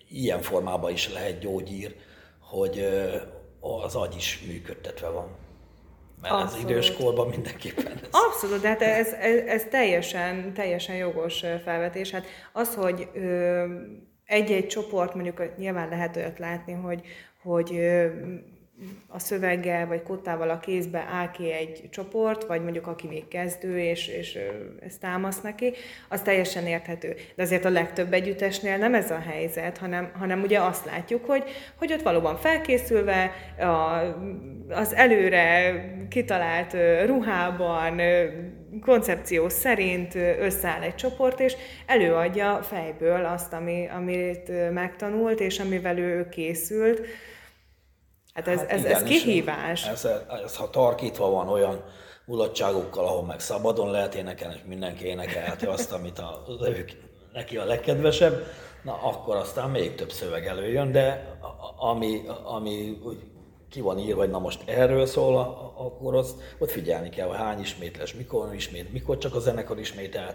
ilyen 0.08 0.40
formában 0.40 0.92
is 0.92 1.12
lehet 1.12 1.38
gyógyír, 1.38 1.96
hogy 2.40 2.88
az 3.60 3.94
agy 3.94 4.14
is 4.16 4.44
működtetve 4.46 5.08
van. 5.08 5.40
Mert 6.20 6.34
Abszolút. 6.34 6.64
az 6.64 6.70
idős 6.70 6.92
korban 6.92 7.28
mindenképpen 7.28 7.86
ez. 7.86 8.08
Abszolút, 8.10 8.60
de 8.60 8.68
hát 8.68 8.82
ez, 8.82 9.12
ez, 9.12 9.46
ez 9.46 9.64
teljesen, 9.70 10.54
teljesen 10.54 10.96
jogos 10.96 11.44
felvetés. 11.64 12.10
Hát 12.10 12.26
az, 12.52 12.74
hogy 12.74 13.08
egy-egy 14.24 14.66
csoport, 14.66 15.14
mondjuk 15.14 15.56
nyilván 15.56 15.88
lehet 15.88 16.16
olyat 16.16 16.38
látni, 16.38 16.72
hogy, 16.72 17.00
hogy 17.42 17.80
a 19.08 19.18
szöveggel 19.18 19.86
vagy 19.86 20.02
kottával 20.02 20.50
a 20.50 20.58
kézbe 20.60 21.06
áll 21.12 21.30
ki 21.30 21.52
egy 21.52 21.88
csoport, 21.90 22.44
vagy 22.44 22.62
mondjuk 22.62 22.86
aki 22.86 23.06
még 23.06 23.28
kezdő, 23.28 23.78
és, 23.78 24.08
és 24.08 24.38
ez 24.86 24.96
támasz 25.00 25.40
neki, 25.40 25.72
az 26.08 26.20
teljesen 26.20 26.66
érthető. 26.66 27.14
De 27.34 27.42
azért 27.42 27.64
a 27.64 27.70
legtöbb 27.70 28.12
együttesnél 28.12 28.76
nem 28.76 28.94
ez 28.94 29.10
a 29.10 29.18
helyzet, 29.18 29.78
hanem, 29.78 30.10
hanem 30.18 30.42
ugye 30.42 30.60
azt 30.60 30.84
látjuk, 30.84 31.24
hogy, 31.24 31.44
hogy 31.78 31.92
ott 31.92 32.02
valóban 32.02 32.36
felkészülve, 32.36 33.32
a, 33.58 34.00
az 34.68 34.94
előre 34.94 35.74
kitalált 36.08 36.76
ruhában, 37.06 38.00
koncepció 38.80 39.48
szerint 39.48 40.14
összeáll 40.40 40.82
egy 40.82 40.94
csoport, 40.94 41.40
és 41.40 41.56
előadja 41.86 42.62
fejből 42.62 43.24
azt, 43.24 43.52
ami, 43.52 43.88
amit 43.96 44.72
megtanult, 44.72 45.40
és 45.40 45.58
amivel 45.58 45.98
ő 45.98 46.28
készült 46.28 47.06
Hát 48.32 48.48
ez, 48.48 48.58
hát 48.58 48.70
ez, 48.70 48.80
igen, 48.80 48.92
ez 48.92 49.02
kihívás. 49.02 49.86
Ez, 49.86 50.04
ez, 50.44 50.56
ha 50.56 50.70
tarkítva 50.70 51.30
van 51.30 51.48
olyan 51.48 51.84
mulatságokkal, 52.24 53.04
ahol 53.04 53.24
meg 53.24 53.40
szabadon 53.40 53.90
lehet 53.90 54.14
énekelni, 54.14 54.54
és 54.54 54.60
mindenki 54.66 55.04
énekelheti 55.04 55.66
azt, 55.66 55.92
amit 55.92 56.18
a, 56.18 56.44
ők, 56.60 56.90
neki 57.32 57.56
a 57.56 57.64
legkedvesebb, 57.64 58.46
na 58.82 58.98
akkor 59.02 59.36
aztán 59.36 59.70
még 59.70 59.94
több 59.94 60.10
szöveg 60.10 60.46
előjön, 60.46 60.92
de 60.92 61.36
ami, 61.76 62.22
ami 62.44 63.00
úgy 63.04 63.18
ki 63.72 63.80
van 63.80 63.98
írva, 63.98 64.16
vagy 64.16 64.30
na 64.30 64.38
most 64.38 64.60
erről 64.66 65.06
szól, 65.06 65.36
akkor 65.76 66.14
azt, 66.14 66.34
ott 66.58 66.70
figyelni 66.70 67.08
kell, 67.08 67.26
hogy 67.26 67.36
hány 67.36 67.60
ismétles, 67.60 68.14
mikor 68.14 68.54
ismét, 68.54 68.92
mikor 68.92 69.18
csak 69.18 69.34
a 69.34 69.38
zenekar 69.38 69.78
ismétel, 69.78 70.34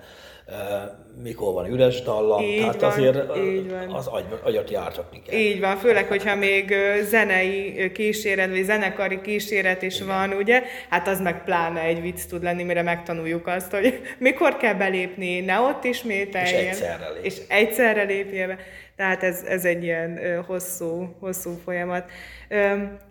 mikor 1.24 1.54
van 1.54 1.72
üres 1.72 2.02
dallam, 2.02 2.44
így 2.44 2.60
tehát 2.60 2.82
van, 2.82 2.90
azért 2.90 3.38
így 3.38 3.70
van. 3.70 3.90
az 3.90 4.08
agy, 4.08 4.26
agyat 4.44 4.70
jártatni 4.70 5.22
kell. 5.22 5.40
Így 5.40 5.60
van, 5.60 5.78
főleg, 5.78 6.08
hogyha 6.08 6.36
még 6.36 6.74
zenei 7.10 7.92
kíséret, 7.92 8.50
vagy 8.50 8.64
zenekari 8.64 9.22
kíséret 9.22 9.82
is 9.82 9.96
Igen. 9.96 10.08
van, 10.08 10.34
ugye, 10.34 10.64
hát 10.90 11.08
az 11.08 11.22
meg 11.22 11.44
pláne 11.44 11.82
egy 11.82 12.02
vicc 12.02 12.26
tud 12.26 12.44
lenni, 12.44 12.64
mire 12.64 12.82
megtanuljuk 12.82 13.48
azt, 13.48 13.72
hogy 13.72 14.02
mikor 14.18 14.58
kell 14.58 14.74
belépni, 14.74 15.40
ne 15.40 15.60
ott 15.60 15.84
ismételjen. 15.84 16.54
És 16.54 16.68
egyszerre 16.70 17.10
lépjen. 17.10 17.24
És 17.24 17.38
egyszerre 17.48 18.04
lépjen. 18.04 18.58
Tehát 18.98 19.24
ez, 19.24 19.44
ez 19.48 19.66
egy 19.66 19.84
ilyen 19.84 20.44
hosszú, 20.48 21.16
hosszú 21.20 21.52
folyamat. 21.64 22.10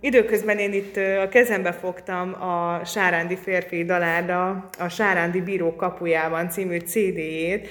Időközben 0.01 0.59
én 0.59 0.73
itt 0.73 0.97
a 0.97 1.29
kezembe 1.29 1.73
fogtam 1.73 2.43
a 2.43 2.85
Sárándi 2.85 3.37
férfi 3.37 3.85
dalárda, 3.85 4.69
a 4.79 4.89
Sárándi 4.89 5.41
Bíró 5.41 5.77
kapujában 5.77 6.51
című 6.51 6.79
CD-jét, 6.79 7.69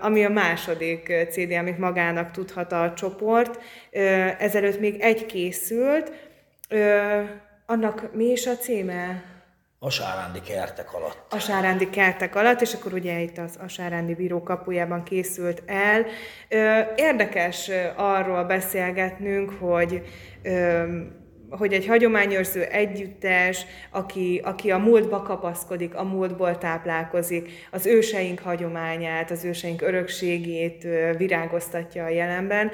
ami 0.00 0.24
a 0.24 0.28
második 0.28 1.12
CD, 1.30 1.52
amit 1.52 1.78
magának 1.78 2.30
tudhat 2.30 2.72
a 2.72 2.92
csoport. 2.96 3.60
Ezelőtt 4.38 4.80
még 4.80 5.00
egy 5.00 5.26
készült. 5.26 6.12
Annak 7.66 8.10
mi 8.14 8.24
is 8.24 8.46
a 8.46 8.56
címe? 8.56 9.22
A 9.84 9.90
sárándi 9.90 10.40
kertek 10.40 10.94
alatt. 10.94 11.32
A 11.32 11.38
sárándi 11.38 11.90
kertek 11.90 12.34
alatt, 12.34 12.60
és 12.60 12.74
akkor 12.74 12.92
ugye 12.92 13.20
itt 13.20 13.38
az, 13.38 13.58
a 13.64 13.68
sárándi 13.68 14.14
bíró 14.14 14.42
kapujában 14.42 15.02
készült 15.02 15.62
el. 15.66 16.06
Érdekes 16.96 17.70
arról 17.96 18.44
beszélgetnünk, 18.44 19.50
hogy 19.50 20.02
hogy 21.50 21.72
egy 21.72 21.86
hagyományőrző 21.86 22.62
együttes, 22.62 23.66
aki, 23.90 24.40
aki 24.44 24.70
a 24.70 24.78
múltba 24.78 25.22
kapaszkodik, 25.22 25.94
a 25.94 26.04
múltból 26.04 26.58
táplálkozik, 26.58 27.50
az 27.70 27.86
őseink 27.86 28.40
hagyományát, 28.40 29.30
az 29.30 29.44
őseink 29.44 29.82
örökségét 29.82 30.86
virágoztatja 31.16 32.04
a 32.04 32.08
jelenben. 32.08 32.70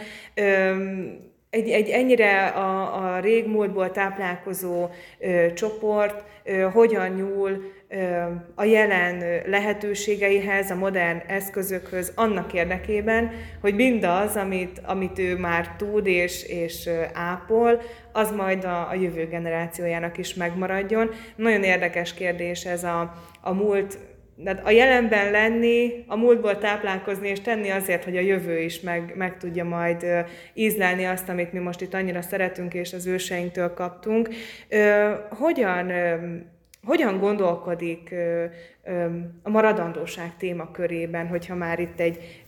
Egy, 1.50 1.68
egy 1.68 1.88
ennyire 1.88 2.46
a, 2.46 3.04
a 3.04 3.20
régmúltból 3.20 3.90
táplálkozó 3.90 4.88
ö, 5.18 5.52
csoport 5.52 6.24
ö, 6.44 6.52
hogyan 6.60 7.08
nyúl 7.08 7.72
ö, 7.88 8.22
a 8.54 8.64
jelen 8.64 9.42
lehetőségeihez, 9.46 10.70
a 10.70 10.74
modern 10.74 11.22
eszközökhöz 11.26 12.12
annak 12.14 12.52
érdekében, 12.52 13.30
hogy 13.60 13.74
mindaz, 13.74 14.36
amit, 14.36 14.80
amit 14.84 15.18
ő 15.18 15.36
már 15.36 15.76
tud 15.76 16.06
és, 16.06 16.42
és 16.44 16.88
ápol, 17.12 17.80
az 18.12 18.30
majd 18.30 18.64
a, 18.64 18.88
a 18.88 18.94
jövő 18.94 19.26
generációjának 19.26 20.18
is 20.18 20.34
megmaradjon. 20.34 21.10
Nagyon 21.36 21.62
érdekes 21.62 22.14
kérdés 22.14 22.64
ez 22.64 22.84
a, 22.84 23.14
a 23.40 23.52
múlt 23.52 23.98
de 24.42 24.60
a 24.64 24.70
jelenben 24.70 25.30
lenni, 25.30 26.04
a 26.06 26.16
múltból 26.16 26.58
táplálkozni 26.58 27.28
és 27.28 27.40
tenni 27.40 27.70
azért, 27.70 28.04
hogy 28.04 28.16
a 28.16 28.20
jövő 28.20 28.58
is 28.58 28.80
meg, 28.80 29.12
meg 29.16 29.36
tudja 29.38 29.64
majd 29.64 30.06
ízlelni 30.54 31.04
azt, 31.04 31.28
amit 31.28 31.52
mi 31.52 31.58
most 31.58 31.80
itt 31.80 31.94
annyira 31.94 32.22
szeretünk 32.22 32.74
és 32.74 32.92
az 32.92 33.06
őseinktől 33.06 33.74
kaptunk. 33.74 34.28
Hogyan, 35.30 35.92
hogyan 36.84 37.18
gondolkodik 37.18 38.14
a 39.42 39.50
maradandóság 39.50 40.36
témakörében, 40.36 41.26
hogyha 41.26 41.54
már 41.54 41.78
itt 41.78 42.00
egy, 42.00 42.42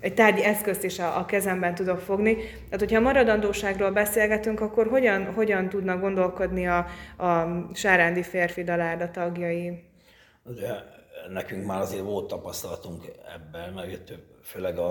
egy 0.00 0.14
tárgyi 0.14 0.44
eszközt 0.44 0.84
is 0.84 0.98
a, 0.98 1.18
a 1.18 1.24
kezemben 1.24 1.74
tudok 1.74 1.98
fogni. 1.98 2.34
Tehát, 2.34 2.78
hogyha 2.78 2.98
a 2.98 3.02
maradandóságról 3.02 3.90
beszélgetünk, 3.90 4.60
akkor 4.60 4.86
hogyan, 4.86 5.24
hogyan 5.24 5.68
tudnak 5.68 6.00
gondolkodni 6.00 6.66
a, 6.66 6.86
a 7.16 7.46
Sárándi 7.74 8.22
férfi 8.22 8.62
dalárda 8.62 9.10
tagjai? 9.10 9.84
Ugye 10.42 10.68
nekünk 11.28 11.66
már 11.66 11.80
azért 11.80 12.02
volt 12.02 12.26
tapasztalatunk 12.26 13.04
ebben, 13.34 13.72
mert 13.72 13.90
jött 13.90 14.12
főleg 14.42 14.78
a, 14.78 14.90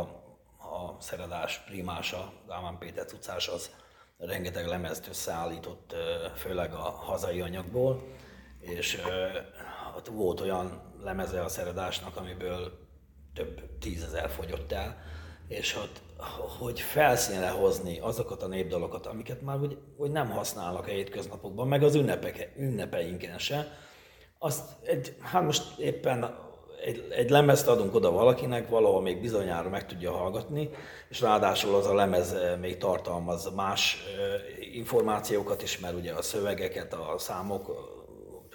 a 0.58 0.96
szerelás 1.00 1.60
primása, 1.60 2.34
Dámán 2.48 2.78
Péter 2.78 3.06
utcás, 3.14 3.48
az 3.48 3.72
rengeteg 4.18 4.66
lemezt 4.66 5.08
összeállított, 5.08 5.96
főleg 6.36 6.74
a 6.74 6.90
hazai 6.90 7.42
anyagból, 7.42 8.04
és 8.60 9.02
ott 9.96 10.08
volt 10.08 10.42
olyan 10.42 10.82
lemeze 11.04 11.44
a 11.44 11.50
szeredásnak, 11.50 12.18
amiből 12.18 12.86
több 13.34 13.78
tízezer 13.80 14.30
fogyott 14.30 14.72
el, 14.72 14.98
és 15.48 15.76
ott, 15.76 16.02
hogy 16.60 16.80
felszínre 16.80 17.50
hozni 17.50 18.00
azokat 18.00 18.44
a 18.44 18.48
népdalokat, 18.48 19.06
amiket 19.06 19.42
már 19.42 19.60
úgy, 19.60 19.78
úgy 19.98 20.12
nem 20.12 20.30
használnak 20.30 20.88
a 20.88 20.90
hétköznapokban, 20.90 21.68
meg 21.68 21.84
az 21.84 21.96
ünnepek, 21.96 22.54
ünnepeinken 22.58 23.38
se, 23.38 23.68
azt 24.40 24.64
egy, 24.84 25.16
hát 25.22 25.44
most 25.44 25.80
éppen 25.80 26.36
egy, 26.84 27.08
egy 27.10 27.30
lemezt 27.30 27.68
adunk 27.68 27.96
oda 27.96 28.12
valakinek, 28.12 28.70
valahol 28.70 29.02
még 29.02 29.22
bizonyára 29.22 29.70
meg 29.70 29.86
tudja 29.86 30.12
hallgatni, 30.12 30.70
és 31.10 31.22
ráadásul 31.22 31.76
az 31.76 31.86
a 31.86 31.94
lemez 31.94 32.34
eh, 32.34 32.58
még 32.58 32.78
tartalmaz 32.78 33.52
más 33.56 34.04
eh, 34.18 34.76
információkat 34.76 35.62
is, 35.62 35.80
mert 35.80 35.96
ugye 35.96 36.14
a 36.14 36.22
szövegeket, 36.22 36.94
a 36.94 37.16
számok, 37.18 37.96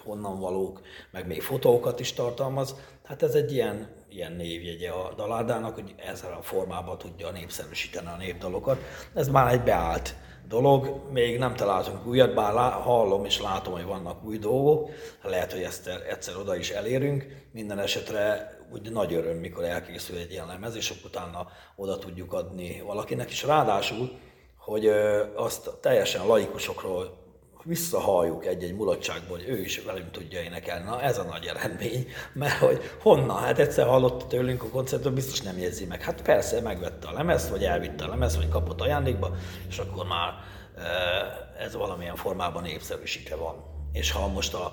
honnan 0.03 0.39
valók, 0.39 0.81
meg 1.11 1.27
még 1.27 1.41
fotókat 1.41 1.99
is 1.99 2.13
tartalmaz. 2.13 2.75
Hát 3.03 3.23
ez 3.23 3.33
egy 3.33 3.51
ilyen, 3.53 3.89
ilyen 4.09 4.31
névjegye 4.31 4.89
a 4.89 5.13
daládának, 5.15 5.73
hogy 5.73 5.95
ezzel 5.97 6.33
a 6.33 6.41
formában 6.41 6.97
tudja 6.97 7.31
népszerűsíteni 7.31 8.07
a 8.07 8.17
népdalokat. 8.17 8.77
Ez 9.13 9.27
már 9.27 9.53
egy 9.53 9.61
beállt 9.61 10.15
dolog. 10.47 11.11
Még 11.11 11.37
nem 11.37 11.55
találtunk 11.55 12.07
újat, 12.07 12.33
bár 12.33 12.71
hallom 12.71 13.25
és 13.25 13.41
látom, 13.41 13.73
hogy 13.73 13.85
vannak 13.85 14.23
új 14.23 14.37
dolgok. 14.37 14.89
Lehet, 15.23 15.51
hogy 15.51 15.61
ezt 15.61 15.87
egyszer 15.87 16.37
oda 16.37 16.55
is 16.55 16.69
elérünk. 16.69 17.45
Minden 17.51 17.79
esetre 17.79 18.57
úgy 18.73 18.91
nagy 18.91 19.13
öröm, 19.13 19.37
mikor 19.37 19.63
elkészül 19.63 20.17
egy 20.17 20.31
ilyen 20.31 20.47
lemez, 20.47 20.75
és 20.75 20.89
akkor 20.89 21.05
utána 21.05 21.47
oda 21.75 21.97
tudjuk 21.97 22.33
adni 22.33 22.81
valakinek. 22.85 23.29
És 23.29 23.43
ráadásul, 23.43 24.11
hogy 24.57 24.87
azt 25.35 25.69
teljesen 25.81 26.27
laikusokról 26.27 27.22
visszahalljuk 27.63 28.45
egy-egy 28.45 28.75
mulatságból, 28.75 29.37
hogy 29.37 29.47
ő 29.47 29.59
is 29.59 29.79
velünk 29.79 30.11
tudja 30.11 30.41
énekelni. 30.41 30.83
Na 30.83 31.01
ez 31.01 31.17
a 31.17 31.23
nagy 31.23 31.45
eredmény, 31.45 32.07
mert 32.33 32.57
hogy 32.57 32.81
honnan? 33.01 33.37
Hát 33.37 33.59
egyszer 33.59 33.87
hallotta 33.87 34.27
tőlünk 34.27 34.63
a 34.63 34.69
koncertről, 34.69 35.13
biztos 35.13 35.41
nem 35.41 35.57
jegyzi 35.57 35.85
meg. 35.85 36.01
Hát 36.01 36.21
persze, 36.21 36.61
megvette 36.61 37.07
a 37.07 37.11
lemezt, 37.11 37.49
vagy 37.49 37.63
elvitte 37.63 38.03
a 38.03 38.07
lemezt, 38.07 38.35
vagy 38.35 38.49
kapott 38.49 38.81
ajándékba, 38.81 39.35
és 39.69 39.77
akkor 39.77 40.05
már 40.05 40.33
eh, 40.77 41.65
ez 41.65 41.75
valamilyen 41.75 42.15
formában 42.15 42.63
népszerűsítve 42.63 43.35
van. 43.35 43.55
És 43.91 44.11
ha 44.11 44.27
most 44.27 44.53
a, 44.53 44.65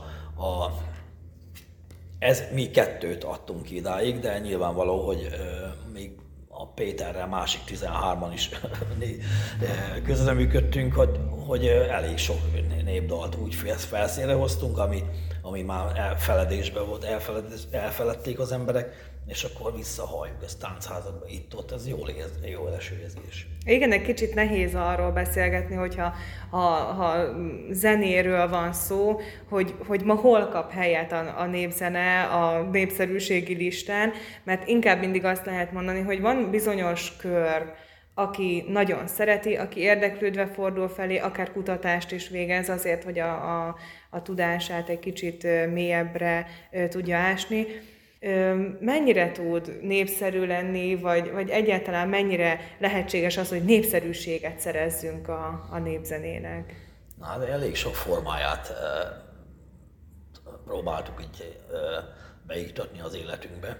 a 0.43 0.73
ez 2.19 2.43
mi 2.53 2.71
kettőt 2.71 3.25
adtunk 3.25 3.71
idáig, 3.71 4.19
de 4.19 4.39
nyilvánvaló, 4.39 5.07
hogy 5.07 5.29
uh, 5.33 5.93
még 5.93 6.13
a 6.61 6.67
Péterrel 6.67 7.27
másik 7.27 7.61
13-an 7.67 8.31
is 8.33 8.51
közreműködtünk, 10.07 10.95
hogy, 10.95 11.21
hogy 11.47 11.67
elég 11.67 12.19
sok 12.19 12.39
népdalt 12.85 13.37
úgy 13.37 13.55
felszínre 13.77 14.35
hoztunk, 14.35 14.79
ami, 14.79 15.05
ami 15.43 15.63
már 15.63 15.97
elfeledésbe 15.97 16.81
volt, 16.81 17.05
elfeled, 17.05 17.45
elfeledték 17.71 18.39
az 18.39 18.53
emberek, 18.53 19.10
és 19.31 19.45
akkor 19.45 19.77
visszahalljuk 19.77 20.43
ezt 20.45 20.61
táncházakba, 20.61 21.27
itt-ott, 21.29 21.73
ez 21.73 21.89
jól, 21.89 22.09
érz, 22.09 22.39
jól 22.51 22.75
eső 22.75 22.99
érzés. 23.01 23.47
Igen, 23.65 23.93
egy 23.93 24.03
kicsit 24.03 24.35
nehéz 24.35 24.75
arról 24.75 25.11
beszélgetni, 25.11 25.75
hogyha 25.75 26.15
ha, 26.51 26.59
ha 26.69 27.35
zenéről 27.71 28.49
van 28.49 28.73
szó, 28.73 29.21
hogy, 29.49 29.75
hogy 29.87 30.05
ma 30.05 30.15
hol 30.15 30.49
kap 30.49 30.73
helyet 30.73 31.13
a, 31.13 31.35
a 31.39 31.47
népzene 31.47 32.23
a 32.23 32.63
népszerűségi 32.63 33.55
listán, 33.55 34.13
mert 34.45 34.69
inkább 34.69 35.01
mindig 35.01 35.25
azt 35.25 35.47
lehet 35.47 35.73
mondani, 35.73 36.01
hogy 36.01 36.21
van 36.21 36.51
bizonyos 36.51 37.17
kör, 37.17 37.73
aki 38.15 38.65
nagyon 38.69 39.07
szereti, 39.07 39.57
aki 39.57 39.81
érdeklődve 39.81 40.47
fordul 40.47 40.89
felé, 40.89 41.19
akár 41.19 41.53
kutatást 41.53 42.13
is 42.13 42.29
végez 42.29 42.69
azért, 42.69 43.05
hogy 43.05 43.19
a, 43.19 43.67
a, 43.67 43.77
a 44.11 44.23
tudását 44.23 44.89
egy 44.89 44.99
kicsit 44.99 45.43
mélyebbre 45.73 46.47
tudja 46.89 47.17
ásni 47.17 47.67
mennyire 48.81 49.33
tud 49.33 49.79
népszerű 49.83 50.47
lenni, 50.47 50.95
vagy, 50.97 51.31
vagy 51.31 51.51
egyáltalán 51.51 52.09
mennyire 52.09 52.61
lehetséges 52.79 53.37
az, 53.37 53.49
hogy 53.49 53.65
népszerűséget 53.65 54.59
szerezzünk 54.59 55.29
a, 55.29 55.69
a 55.71 55.79
népzenének? 55.79 56.75
Na, 57.19 57.39
de 57.39 57.47
elég 57.47 57.75
sok 57.75 57.95
formáját 57.95 58.73
próbáltuk 60.65 61.23
így 61.23 61.59
beiktatni 62.47 63.01
az 63.01 63.15
életünkbe. 63.15 63.79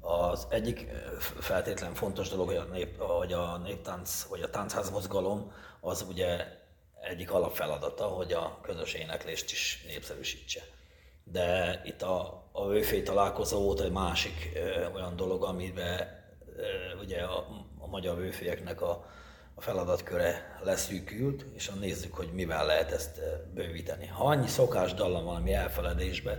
Az 0.00 0.46
egyik 0.50 0.86
feltétlen 1.40 1.94
fontos 1.94 2.28
dolog, 2.28 2.46
hogy 2.46 2.56
a, 2.56 2.64
nép, 2.72 2.98
hogy 2.98 3.32
a 3.32 3.58
néptánc, 3.64 4.22
vagy 4.22 4.42
a 4.42 4.50
táncház 4.50 4.90
mozgalom, 4.90 5.52
az 5.80 6.04
ugye 6.08 6.44
egyik 7.00 7.32
alapfeladata, 7.32 8.04
hogy 8.04 8.32
a 8.32 8.58
közös 8.62 8.94
éneklést 8.94 9.52
is 9.52 9.84
népszerűsítse 9.86 10.60
de 11.32 11.80
itt 11.84 12.02
a, 12.02 12.48
a 12.52 12.66
vőfély 12.66 13.02
találkozó 13.02 13.62
volt 13.62 13.80
egy 13.80 13.92
másik 13.92 14.52
ö, 14.54 14.92
olyan 14.94 15.16
dolog, 15.16 15.44
amiben 15.44 15.98
ö, 16.56 16.62
ugye 17.02 17.20
a, 17.20 17.46
a 17.78 17.86
magyar 17.86 18.16
vőfélyeknek 18.16 18.82
a, 18.82 19.04
a 19.54 19.60
feladatköre 19.60 20.58
leszűkült, 20.62 21.44
és 21.54 21.70
nézzük, 21.80 22.14
hogy 22.14 22.28
mivel 22.32 22.66
lehet 22.66 22.92
ezt 22.92 23.20
bővíteni. 23.54 24.06
Ha 24.06 24.24
annyi 24.24 24.46
szokás 24.46 24.94
dallam 24.94 25.24
valami 25.24 25.52
elfeledésbe, 25.52 26.38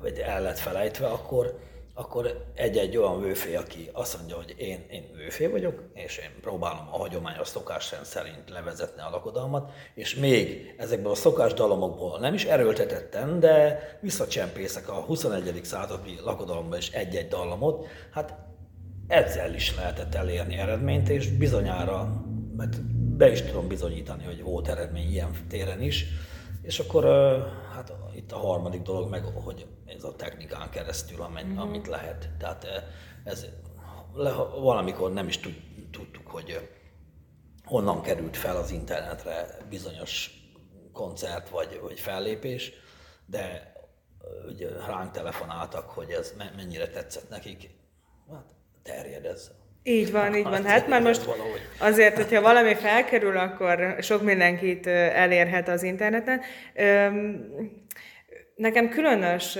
vagy 0.00 0.18
el 0.18 0.42
lett 0.42 0.58
felejtve, 0.58 1.06
akkor 1.06 1.58
akkor 1.98 2.44
egy-egy 2.54 2.96
olyan 2.96 3.20
vőfé, 3.20 3.54
aki 3.54 3.90
azt 3.92 4.16
mondja, 4.18 4.36
hogy 4.36 4.54
én, 4.56 4.86
én 4.90 5.10
vőfé 5.16 5.46
vagyok, 5.46 5.82
és 5.94 6.16
én 6.16 6.30
próbálom 6.40 6.88
a 6.92 6.96
hagyományos 6.96 7.48
szokásrend 7.48 8.04
szerint 8.04 8.50
levezetni 8.50 9.02
a 9.02 9.10
lakodalmat, 9.10 9.70
és 9.94 10.14
még 10.14 10.74
ezekből 10.76 11.12
a 11.12 11.14
szokás 11.14 11.52
dalomokból 11.52 12.18
nem 12.18 12.34
is 12.34 12.44
erőltetettem, 12.44 13.40
de 13.40 13.78
visszacsempészek 14.00 14.88
a 14.88 14.92
21. 14.92 15.60
századi 15.64 16.18
lakodalomba 16.24 16.76
is 16.76 16.90
egy-egy 16.90 17.28
dallamot, 17.28 17.86
hát 18.12 18.34
ezzel 19.06 19.54
is 19.54 19.76
lehetett 19.76 20.14
elérni 20.14 20.56
eredményt, 20.56 21.08
és 21.08 21.28
bizonyára, 21.28 22.24
mert 22.56 22.82
be 23.16 23.30
is 23.30 23.42
tudom 23.42 23.68
bizonyítani, 23.68 24.24
hogy 24.24 24.42
volt 24.42 24.68
eredmény 24.68 25.10
ilyen 25.10 25.30
téren 25.48 25.82
is, 25.82 26.06
és 26.68 26.78
akkor 26.78 27.04
hát 27.72 27.92
itt 28.14 28.32
a 28.32 28.38
harmadik 28.38 28.82
dolog 28.82 29.10
meg, 29.10 29.24
hogy 29.24 29.66
ez 29.86 30.04
a 30.04 30.16
technikán 30.16 30.70
keresztül, 30.70 31.22
amit, 31.22 31.44
mm-hmm. 31.44 31.58
amit 31.58 31.86
lehet. 31.86 32.30
Tehát 32.38 32.66
ez 33.24 33.46
le, 34.14 34.32
valamikor 34.60 35.12
nem 35.12 35.28
is 35.28 35.38
tud, 35.38 35.54
tudtuk, 35.90 36.26
hogy 36.26 36.68
honnan 37.64 38.02
került 38.02 38.36
fel 38.36 38.56
az 38.56 38.70
internetre 38.70 39.56
bizonyos 39.68 40.30
koncert 40.92 41.48
vagy, 41.48 41.80
vagy 41.82 42.00
fellépés, 42.00 42.72
de 43.26 43.72
ugye 44.48 44.68
ránk 44.86 45.10
telefonáltak, 45.10 45.90
hogy 45.90 46.10
ez 46.10 46.34
mennyire 46.56 46.88
tetszett 46.88 47.28
nekik. 47.28 47.70
Hát 48.30 48.46
terjed 48.82 49.24
ez 49.24 49.50
így 49.88 50.10
van, 50.12 50.34
így 50.34 50.42
van. 50.42 50.64
Hát 50.64 50.88
már 50.88 51.02
most 51.02 51.28
azért, 51.78 52.16
hogyha 52.16 52.40
valami 52.40 52.74
felkerül, 52.74 53.36
akkor 53.36 53.96
sok 54.00 54.22
mindenkit 54.22 54.86
elérhet 54.86 55.68
az 55.68 55.82
interneten. 55.82 56.40
Nekem 58.54 58.88
különös, 58.88 59.58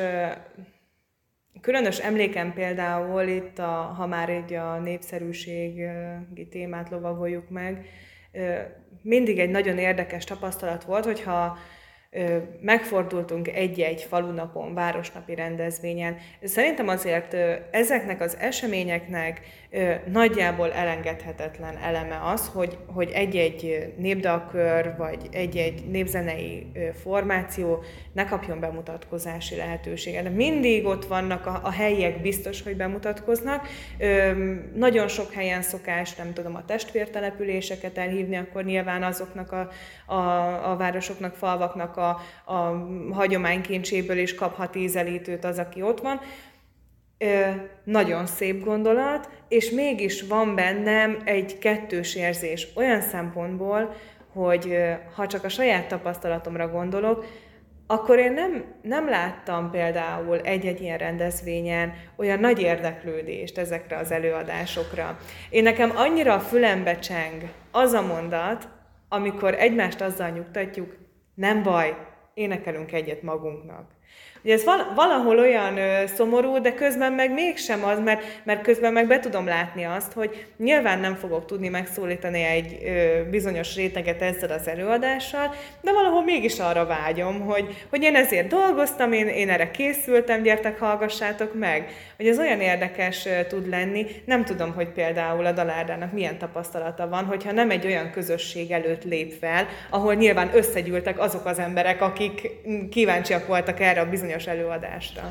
különös 1.61 1.99
emlékem 1.99 2.53
például 2.53 3.23
itt, 3.23 3.59
a, 3.59 3.95
ha 3.97 4.07
már 4.07 4.29
egy 4.29 4.55
a 4.55 4.79
népszerűségi 4.79 6.49
témát 6.51 6.91
lovagoljuk 6.91 7.51
meg, 7.51 7.87
mindig 9.03 9.39
egy 9.39 9.51
nagyon 9.51 9.79
érdekes 9.79 10.25
tapasztalat 10.25 10.85
volt, 10.85 11.05
hogyha 11.05 11.59
megfordultunk 12.61 13.49
egy-egy 13.49 14.03
falunapon, 14.03 14.75
városnapi 14.75 15.35
rendezvényen. 15.35 16.17
Szerintem 16.43 16.89
azért 16.89 17.37
ezeknek 17.71 18.21
az 18.21 18.37
eseményeknek 18.41 19.41
nagyjából 20.07 20.73
elengedhetetlen 20.73 21.77
eleme 21.77 22.21
az, 22.25 22.51
hogy, 22.53 22.79
hogy 22.87 23.11
egy-egy 23.11 23.93
népdalkör 23.97 24.95
vagy 24.97 25.29
egy-egy 25.31 25.85
népzenei 25.91 26.67
formáció 27.03 27.83
ne 28.13 28.25
kapjon 28.25 28.61
bemutatkozási 28.61 29.57
lehetőséget. 29.57 30.35
Mindig 30.35 30.87
ott 30.87 31.05
vannak 31.05 31.47
a, 31.47 31.61
a 31.63 31.71
helyiek, 31.71 32.21
biztos, 32.21 32.63
hogy 32.63 32.77
bemutatkoznak. 32.77 33.69
Nagyon 34.75 35.09
sok 35.09 35.33
helyen 35.33 35.63
szokás, 35.63 36.15
nem 36.15 36.33
tudom, 36.33 36.55
a 36.55 36.65
testvértelepüléseket 36.65 37.99
elhívni, 37.99 38.37
akkor 38.37 38.65
nyilván 38.65 39.03
azoknak 39.03 39.53
a, 39.53 39.71
a, 40.15 40.71
a 40.71 40.77
városoknak, 40.77 41.35
falvaknak 41.35 41.97
a, 41.99 42.21
a 42.45 42.87
hagyománykincséből 43.13 44.19
is 44.19 44.35
kaphat 44.35 44.77
ízelítőt 44.77 45.45
az, 45.45 45.59
aki 45.59 45.83
ott 45.83 46.01
van. 46.01 46.21
Ö, 47.19 47.51
nagyon 47.85 48.27
szép 48.27 48.65
gondolat, 48.65 49.29
és 49.49 49.71
mégis 49.71 50.23
van 50.23 50.55
bennem 50.55 51.19
egy 51.25 51.59
kettős 51.59 52.15
érzés 52.15 52.69
olyan 52.77 53.01
szempontból, 53.01 53.95
hogy 54.33 54.77
ha 55.15 55.27
csak 55.27 55.45
a 55.45 55.49
saját 55.49 55.89
tapasztalatomra 55.89 56.69
gondolok, 56.69 57.25
akkor 57.91 58.19
én 58.19 58.33
nem, 58.33 58.65
nem 58.83 59.09
láttam 59.09 59.71
például 59.71 60.41
egy-egy 60.41 60.81
ilyen 60.81 60.99
rendezvényen 60.99 61.93
olyan 62.17 62.39
nagy 62.39 62.61
érdeklődést 62.61 63.59
ezekre 63.59 63.97
az 63.97 64.11
előadásokra. 64.11 65.19
Én 65.51 65.63
nekem 65.63 65.93
annyira 65.97 66.35
a 66.35 66.41
fülembe 66.41 66.99
cseng 66.99 67.43
az 67.71 67.93
a 67.93 68.03
mondat, 68.03 68.69
amikor 69.09 69.55
egymást 69.55 70.01
azzal 70.01 70.29
nyugtatjuk, 70.29 70.97
nem 71.39 71.63
baj, 71.63 71.97
énekelünk 72.35 72.93
egyet 72.93 73.23
magunknak. 73.23 73.91
Ugye 74.45 74.55
ez 74.55 74.65
valahol 74.95 75.39
olyan 75.39 75.79
szomorú, 76.07 76.61
de 76.61 76.75
közben 76.75 77.13
meg 77.13 77.33
mégsem 77.33 77.85
az, 77.85 77.99
mert, 78.05 78.25
mert 78.45 78.63
közben 78.63 78.93
meg 78.93 79.07
be 79.07 79.19
tudom 79.19 79.47
látni 79.47 79.85
azt, 79.85 80.13
hogy 80.13 80.47
nyilván 80.57 81.01
nem 81.01 81.15
fogok 81.15 81.47
tudni 81.47 81.69
megszólítani 81.69 82.43
egy 82.43 82.79
bizonyos 83.31 83.75
réteget 83.75 84.23
ezzel 84.23 84.51
az 84.51 84.69
előadással, 84.69 85.55
de 85.81 85.93
valahol 85.93 86.25
mégis 86.25 86.59
arra 86.59 86.87
vágyom, 86.87 87.41
hogy, 87.41 87.87
hogy 87.91 88.03
én 88.03 88.15
ezért 88.15 88.49
dolgoztam, 88.49 89.13
én, 89.13 89.27
én 89.27 89.51
erre 89.51 89.71
készültem, 89.71 90.43
gyertek, 90.43 90.79
hallgassátok 90.79 91.59
meg. 91.59 91.91
Hogy 92.17 92.27
ez 92.27 92.39
olyan 92.39 92.61
érdekes 92.61 93.29
tud 93.49 93.69
lenni, 93.69 94.07
nem 94.25 94.45
tudom, 94.45 94.75
hogy 94.75 94.89
például 94.89 95.47
a 95.47 95.53
Dalárdának 95.53 96.13
milyen 96.13 96.39
tapasztalata 96.39 97.09
van, 97.09 97.25
hogyha 97.25 97.53
nem 97.53 97.71
egy 97.71 97.87
olyan 97.87 98.11
közösség 98.11 98.71
előtt 98.71 99.05
lép 99.05 99.33
fel, 99.41 99.67
ahol 99.91 100.15
nyilván 100.15 100.51
összegyűltek 100.55 101.19
azok 101.21 101.47
az 101.47 101.59
emberek, 101.59 102.03
akik 102.03 102.51
kíváncsiak 102.91 103.47
voltak 103.47 103.81
erre 103.81 104.01
a 104.01 104.09
bizonyos 104.09 104.28
előadásra? 104.47 105.23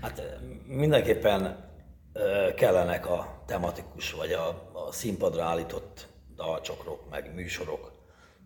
Hát 0.00 0.22
mindenképpen 0.66 1.70
kellenek 2.56 3.06
a 3.06 3.42
tematikus 3.46 4.12
vagy 4.12 4.32
a, 4.32 4.48
a 4.72 4.92
színpadra 4.92 5.44
állított 5.44 6.08
dalcsokrok, 6.34 7.10
meg 7.10 7.34
műsorok, 7.34 7.92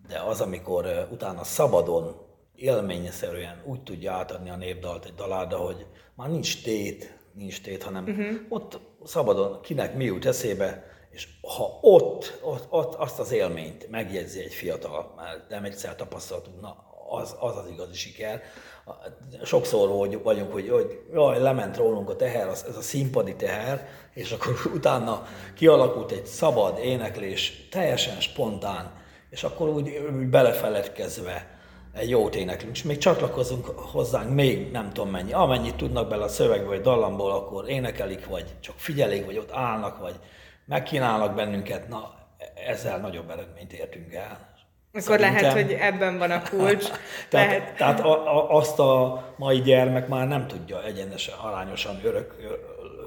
de 0.08 0.18
az, 0.18 0.40
amikor 0.40 1.08
utána 1.10 1.44
szabadon, 1.44 2.28
élményszerűen 2.54 3.62
úgy 3.64 3.82
tudja 3.82 4.12
átadni 4.12 4.50
a 4.50 4.56
népdalt 4.56 5.04
egy 5.04 5.14
daláda, 5.14 5.56
hogy 5.56 5.86
már 6.14 6.30
nincs 6.30 6.62
tét, 6.62 7.18
nincs 7.34 7.62
tét, 7.62 7.82
hanem 7.82 8.04
uh-huh. 8.04 8.36
ott 8.48 8.80
szabadon 9.04 9.60
kinek 9.60 9.94
mi 9.94 10.04
jut 10.04 10.26
eszébe, 10.26 10.84
és 11.10 11.28
ha 11.56 11.78
ott, 11.80 12.38
ott, 12.42 12.66
ott 12.70 12.94
azt 12.94 13.18
az 13.18 13.32
élményt 13.32 13.90
megjegyzi 13.90 14.40
egy 14.40 14.54
fiatal, 14.54 15.14
mert 15.16 15.48
nem 15.48 15.64
egyszer 15.64 15.94
tapasztaltunk, 15.94 16.60
na, 16.60 16.89
az, 17.10 17.36
az 17.38 17.56
az 17.56 17.68
igazi 17.72 17.94
siker. 17.94 18.42
Sokszor 19.42 19.88
vagyunk, 20.22 20.52
hogy, 20.52 20.68
hogy 20.68 21.00
jaj, 21.12 21.40
lement 21.40 21.76
rólunk 21.76 22.10
a 22.10 22.16
teher, 22.16 22.48
az, 22.48 22.64
ez 22.68 22.76
a 22.76 22.80
színpadi 22.80 23.36
teher, 23.36 23.88
és 24.14 24.32
akkor 24.32 24.54
utána 24.76 25.26
kialakult 25.54 26.10
egy 26.10 26.26
szabad 26.26 26.78
éneklés, 26.78 27.68
teljesen 27.70 28.20
spontán, 28.20 28.90
és 29.30 29.44
akkor 29.44 29.68
úgy, 29.68 29.88
úgy 29.88 30.26
belefeledkezve 30.26 31.58
egy 31.94 32.08
jót 32.08 32.34
éneklünk, 32.34 32.76
és 32.76 32.82
még 32.82 32.98
csatlakozunk 32.98 33.66
hozzánk 33.66 34.34
még 34.34 34.70
nem 34.70 34.92
tudom 34.92 35.10
mennyi, 35.10 35.32
amennyit 35.32 35.76
tudnak 35.76 36.08
bele 36.08 36.24
a 36.24 36.28
szövegbe 36.28 36.66
vagy 36.66 36.80
dallamból, 36.80 37.30
akkor 37.30 37.68
énekelik, 37.68 38.26
vagy 38.26 38.44
csak 38.60 38.74
figyelik, 38.78 39.24
vagy 39.24 39.38
ott 39.38 39.52
állnak, 39.52 39.98
vagy 39.98 40.14
megkínálnak 40.66 41.34
bennünket, 41.34 41.88
na 41.88 42.14
ezzel 42.66 42.98
nagyobb 42.98 43.30
eredményt 43.30 43.72
értünk 43.72 44.14
el. 44.14 44.49
Akkor 44.92 45.02
Szerintem... 45.02 45.32
lehet, 45.32 45.52
hogy 45.52 45.72
ebben 45.72 46.18
van 46.18 46.30
a 46.30 46.42
kulcs. 46.42 46.84
tehát 47.28 47.48
lehet... 47.48 47.76
tehát 47.76 48.00
a, 48.00 48.36
a, 48.36 48.56
azt 48.56 48.78
a 48.78 49.24
mai 49.36 49.60
gyermek 49.60 50.08
már 50.08 50.28
nem 50.28 50.46
tudja 50.46 50.84
egyenesen, 50.84 51.34
arányosan 51.38 52.00
örök, 52.04 52.34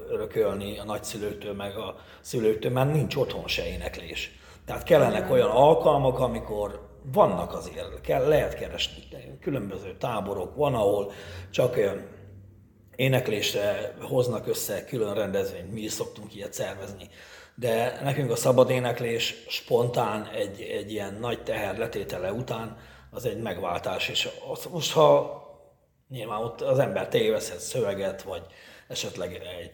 örökölni 0.08 0.78
a 0.78 0.84
nagyszülőtől, 0.84 1.54
meg 1.54 1.76
a 1.76 1.96
szülőtől, 2.20 2.72
mert 2.72 2.92
nincs 2.92 3.16
otthon 3.16 3.46
se 3.46 3.66
éneklés. 3.66 4.38
Tehát 4.66 4.82
kellenek 4.82 5.30
olyan 5.30 5.50
alkalmak, 5.50 6.18
amikor 6.18 6.88
vannak 7.12 7.52
azért, 7.54 8.00
kell, 8.00 8.28
lehet 8.28 8.54
keresni 8.54 9.02
különböző 9.40 9.96
táborok, 9.98 10.56
van, 10.56 10.74
ahol 10.74 11.12
csak 11.50 11.78
éneklésre 12.96 13.94
hoznak 14.00 14.46
össze 14.46 14.84
külön 14.84 15.14
rendezvényt, 15.14 15.72
mi 15.72 15.80
is 15.80 15.92
szoktunk 15.92 16.34
ilyet 16.34 16.52
szervezni 16.52 17.08
de 17.54 18.00
nekünk 18.02 18.30
a 18.30 18.36
szabad 18.36 18.70
éneklés 18.70 19.34
spontán 19.48 20.28
egy, 20.34 20.60
egy 20.60 20.92
ilyen 20.92 21.14
nagy 21.20 21.42
teher 21.42 21.78
letétele 21.78 22.32
után 22.32 22.76
az 23.10 23.24
egy 23.24 23.42
megváltás, 23.42 24.08
és 24.08 24.28
az, 24.52 24.66
most 24.72 24.92
ha 24.92 25.42
nyilván 26.08 26.42
ott 26.42 26.60
az 26.60 26.78
ember 26.78 27.08
téveszhet 27.08 27.60
szöveget, 27.60 28.22
vagy 28.22 28.42
esetleg 28.88 29.34
egy 29.34 29.72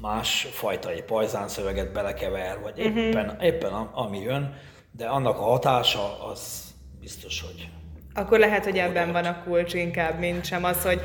más 0.00 0.48
fajta, 0.50 0.90
egy 0.90 1.04
pajzán 1.04 1.48
szöveget 1.48 1.92
belekever, 1.92 2.60
vagy 2.60 2.76
mhm. 2.76 2.98
éppen, 2.98 3.24
uh-huh. 3.24 3.44
éppen 3.44 3.72
ami 3.72 4.18
jön, 4.18 4.54
de 4.90 5.06
annak 5.06 5.38
a 5.38 5.42
hatása 5.42 6.26
az 6.26 6.64
biztos, 7.00 7.40
hogy 7.40 7.68
akkor 8.16 8.38
lehet, 8.38 8.64
hogy 8.64 8.78
ebben 8.78 9.12
van 9.12 9.24
a 9.24 9.42
kulcs 9.44 9.74
inkább, 9.74 10.18
mint 10.18 10.44
sem 10.44 10.64
az, 10.64 10.82
hogy... 10.82 11.00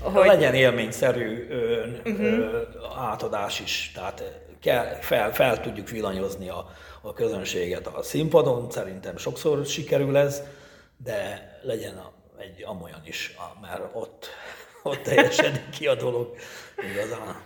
hogy... 0.00 0.26
Legyen 0.26 0.54
élményszerű 0.54 1.46
ö, 1.50 1.86
uh-huh. 2.04 2.20
ö, 2.20 2.62
átadás 2.98 3.60
is, 3.60 3.92
tehát 3.94 4.43
kell, 4.64 4.98
fel, 5.00 5.32
fel 5.32 5.60
tudjuk 5.60 5.88
villanyozni 5.88 6.48
a, 6.48 6.70
a 7.00 7.12
közönséget 7.12 7.86
a 7.86 8.02
színpadon, 8.02 8.70
szerintem 8.70 9.16
sokszor 9.16 9.66
sikerül 9.66 10.16
ez, 10.16 10.42
de 10.96 11.48
legyen 11.62 11.96
a, 11.96 12.12
egy 12.38 12.64
amolyan 12.64 13.02
is, 13.04 13.36
mert 13.60 13.82
ott, 13.92 14.28
ott 14.82 15.02
teljesedik 15.02 15.68
ki 15.70 15.86
a 15.86 15.94
dolog 15.94 16.36
igazán. 16.92 17.42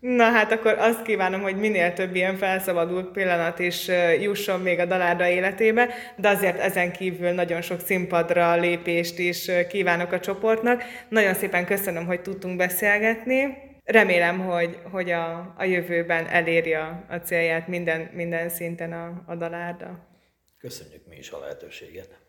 Na 0.00 0.24
hát 0.24 0.52
akkor 0.52 0.78
azt 0.78 1.02
kívánom, 1.02 1.42
hogy 1.42 1.56
minél 1.56 1.92
több 1.92 2.14
ilyen 2.14 2.36
felszabadult 2.36 3.06
pillanat 3.06 3.58
is 3.58 3.88
jusson 4.20 4.60
még 4.60 4.78
a 4.78 4.84
Dalárda 4.84 5.28
életébe, 5.28 5.88
de 6.16 6.28
azért 6.28 6.58
ezen 6.58 6.92
kívül 6.92 7.30
nagyon 7.30 7.60
sok 7.60 7.80
színpadra 7.80 8.56
lépést 8.56 9.18
is 9.18 9.50
kívánok 9.68 10.12
a 10.12 10.20
csoportnak. 10.20 10.82
Nagyon 11.08 11.34
szépen 11.34 11.64
köszönöm, 11.66 12.06
hogy 12.06 12.20
tudtunk 12.20 12.56
beszélgetni. 12.56 13.65
Remélem, 13.86 14.38
hogy, 14.38 14.80
hogy 14.90 15.10
a, 15.10 15.54
a 15.58 15.64
jövőben 15.64 16.26
eléri 16.26 16.74
a, 16.74 17.04
a 17.08 17.16
célját 17.16 17.68
minden, 17.68 18.00
minden 18.12 18.48
szinten 18.48 18.92
a, 18.92 19.22
a 19.26 19.36
Dalárda. 19.36 20.08
Köszönjük 20.58 21.06
mi 21.06 21.16
is 21.16 21.30
a 21.30 21.38
lehetőséget. 21.38 22.25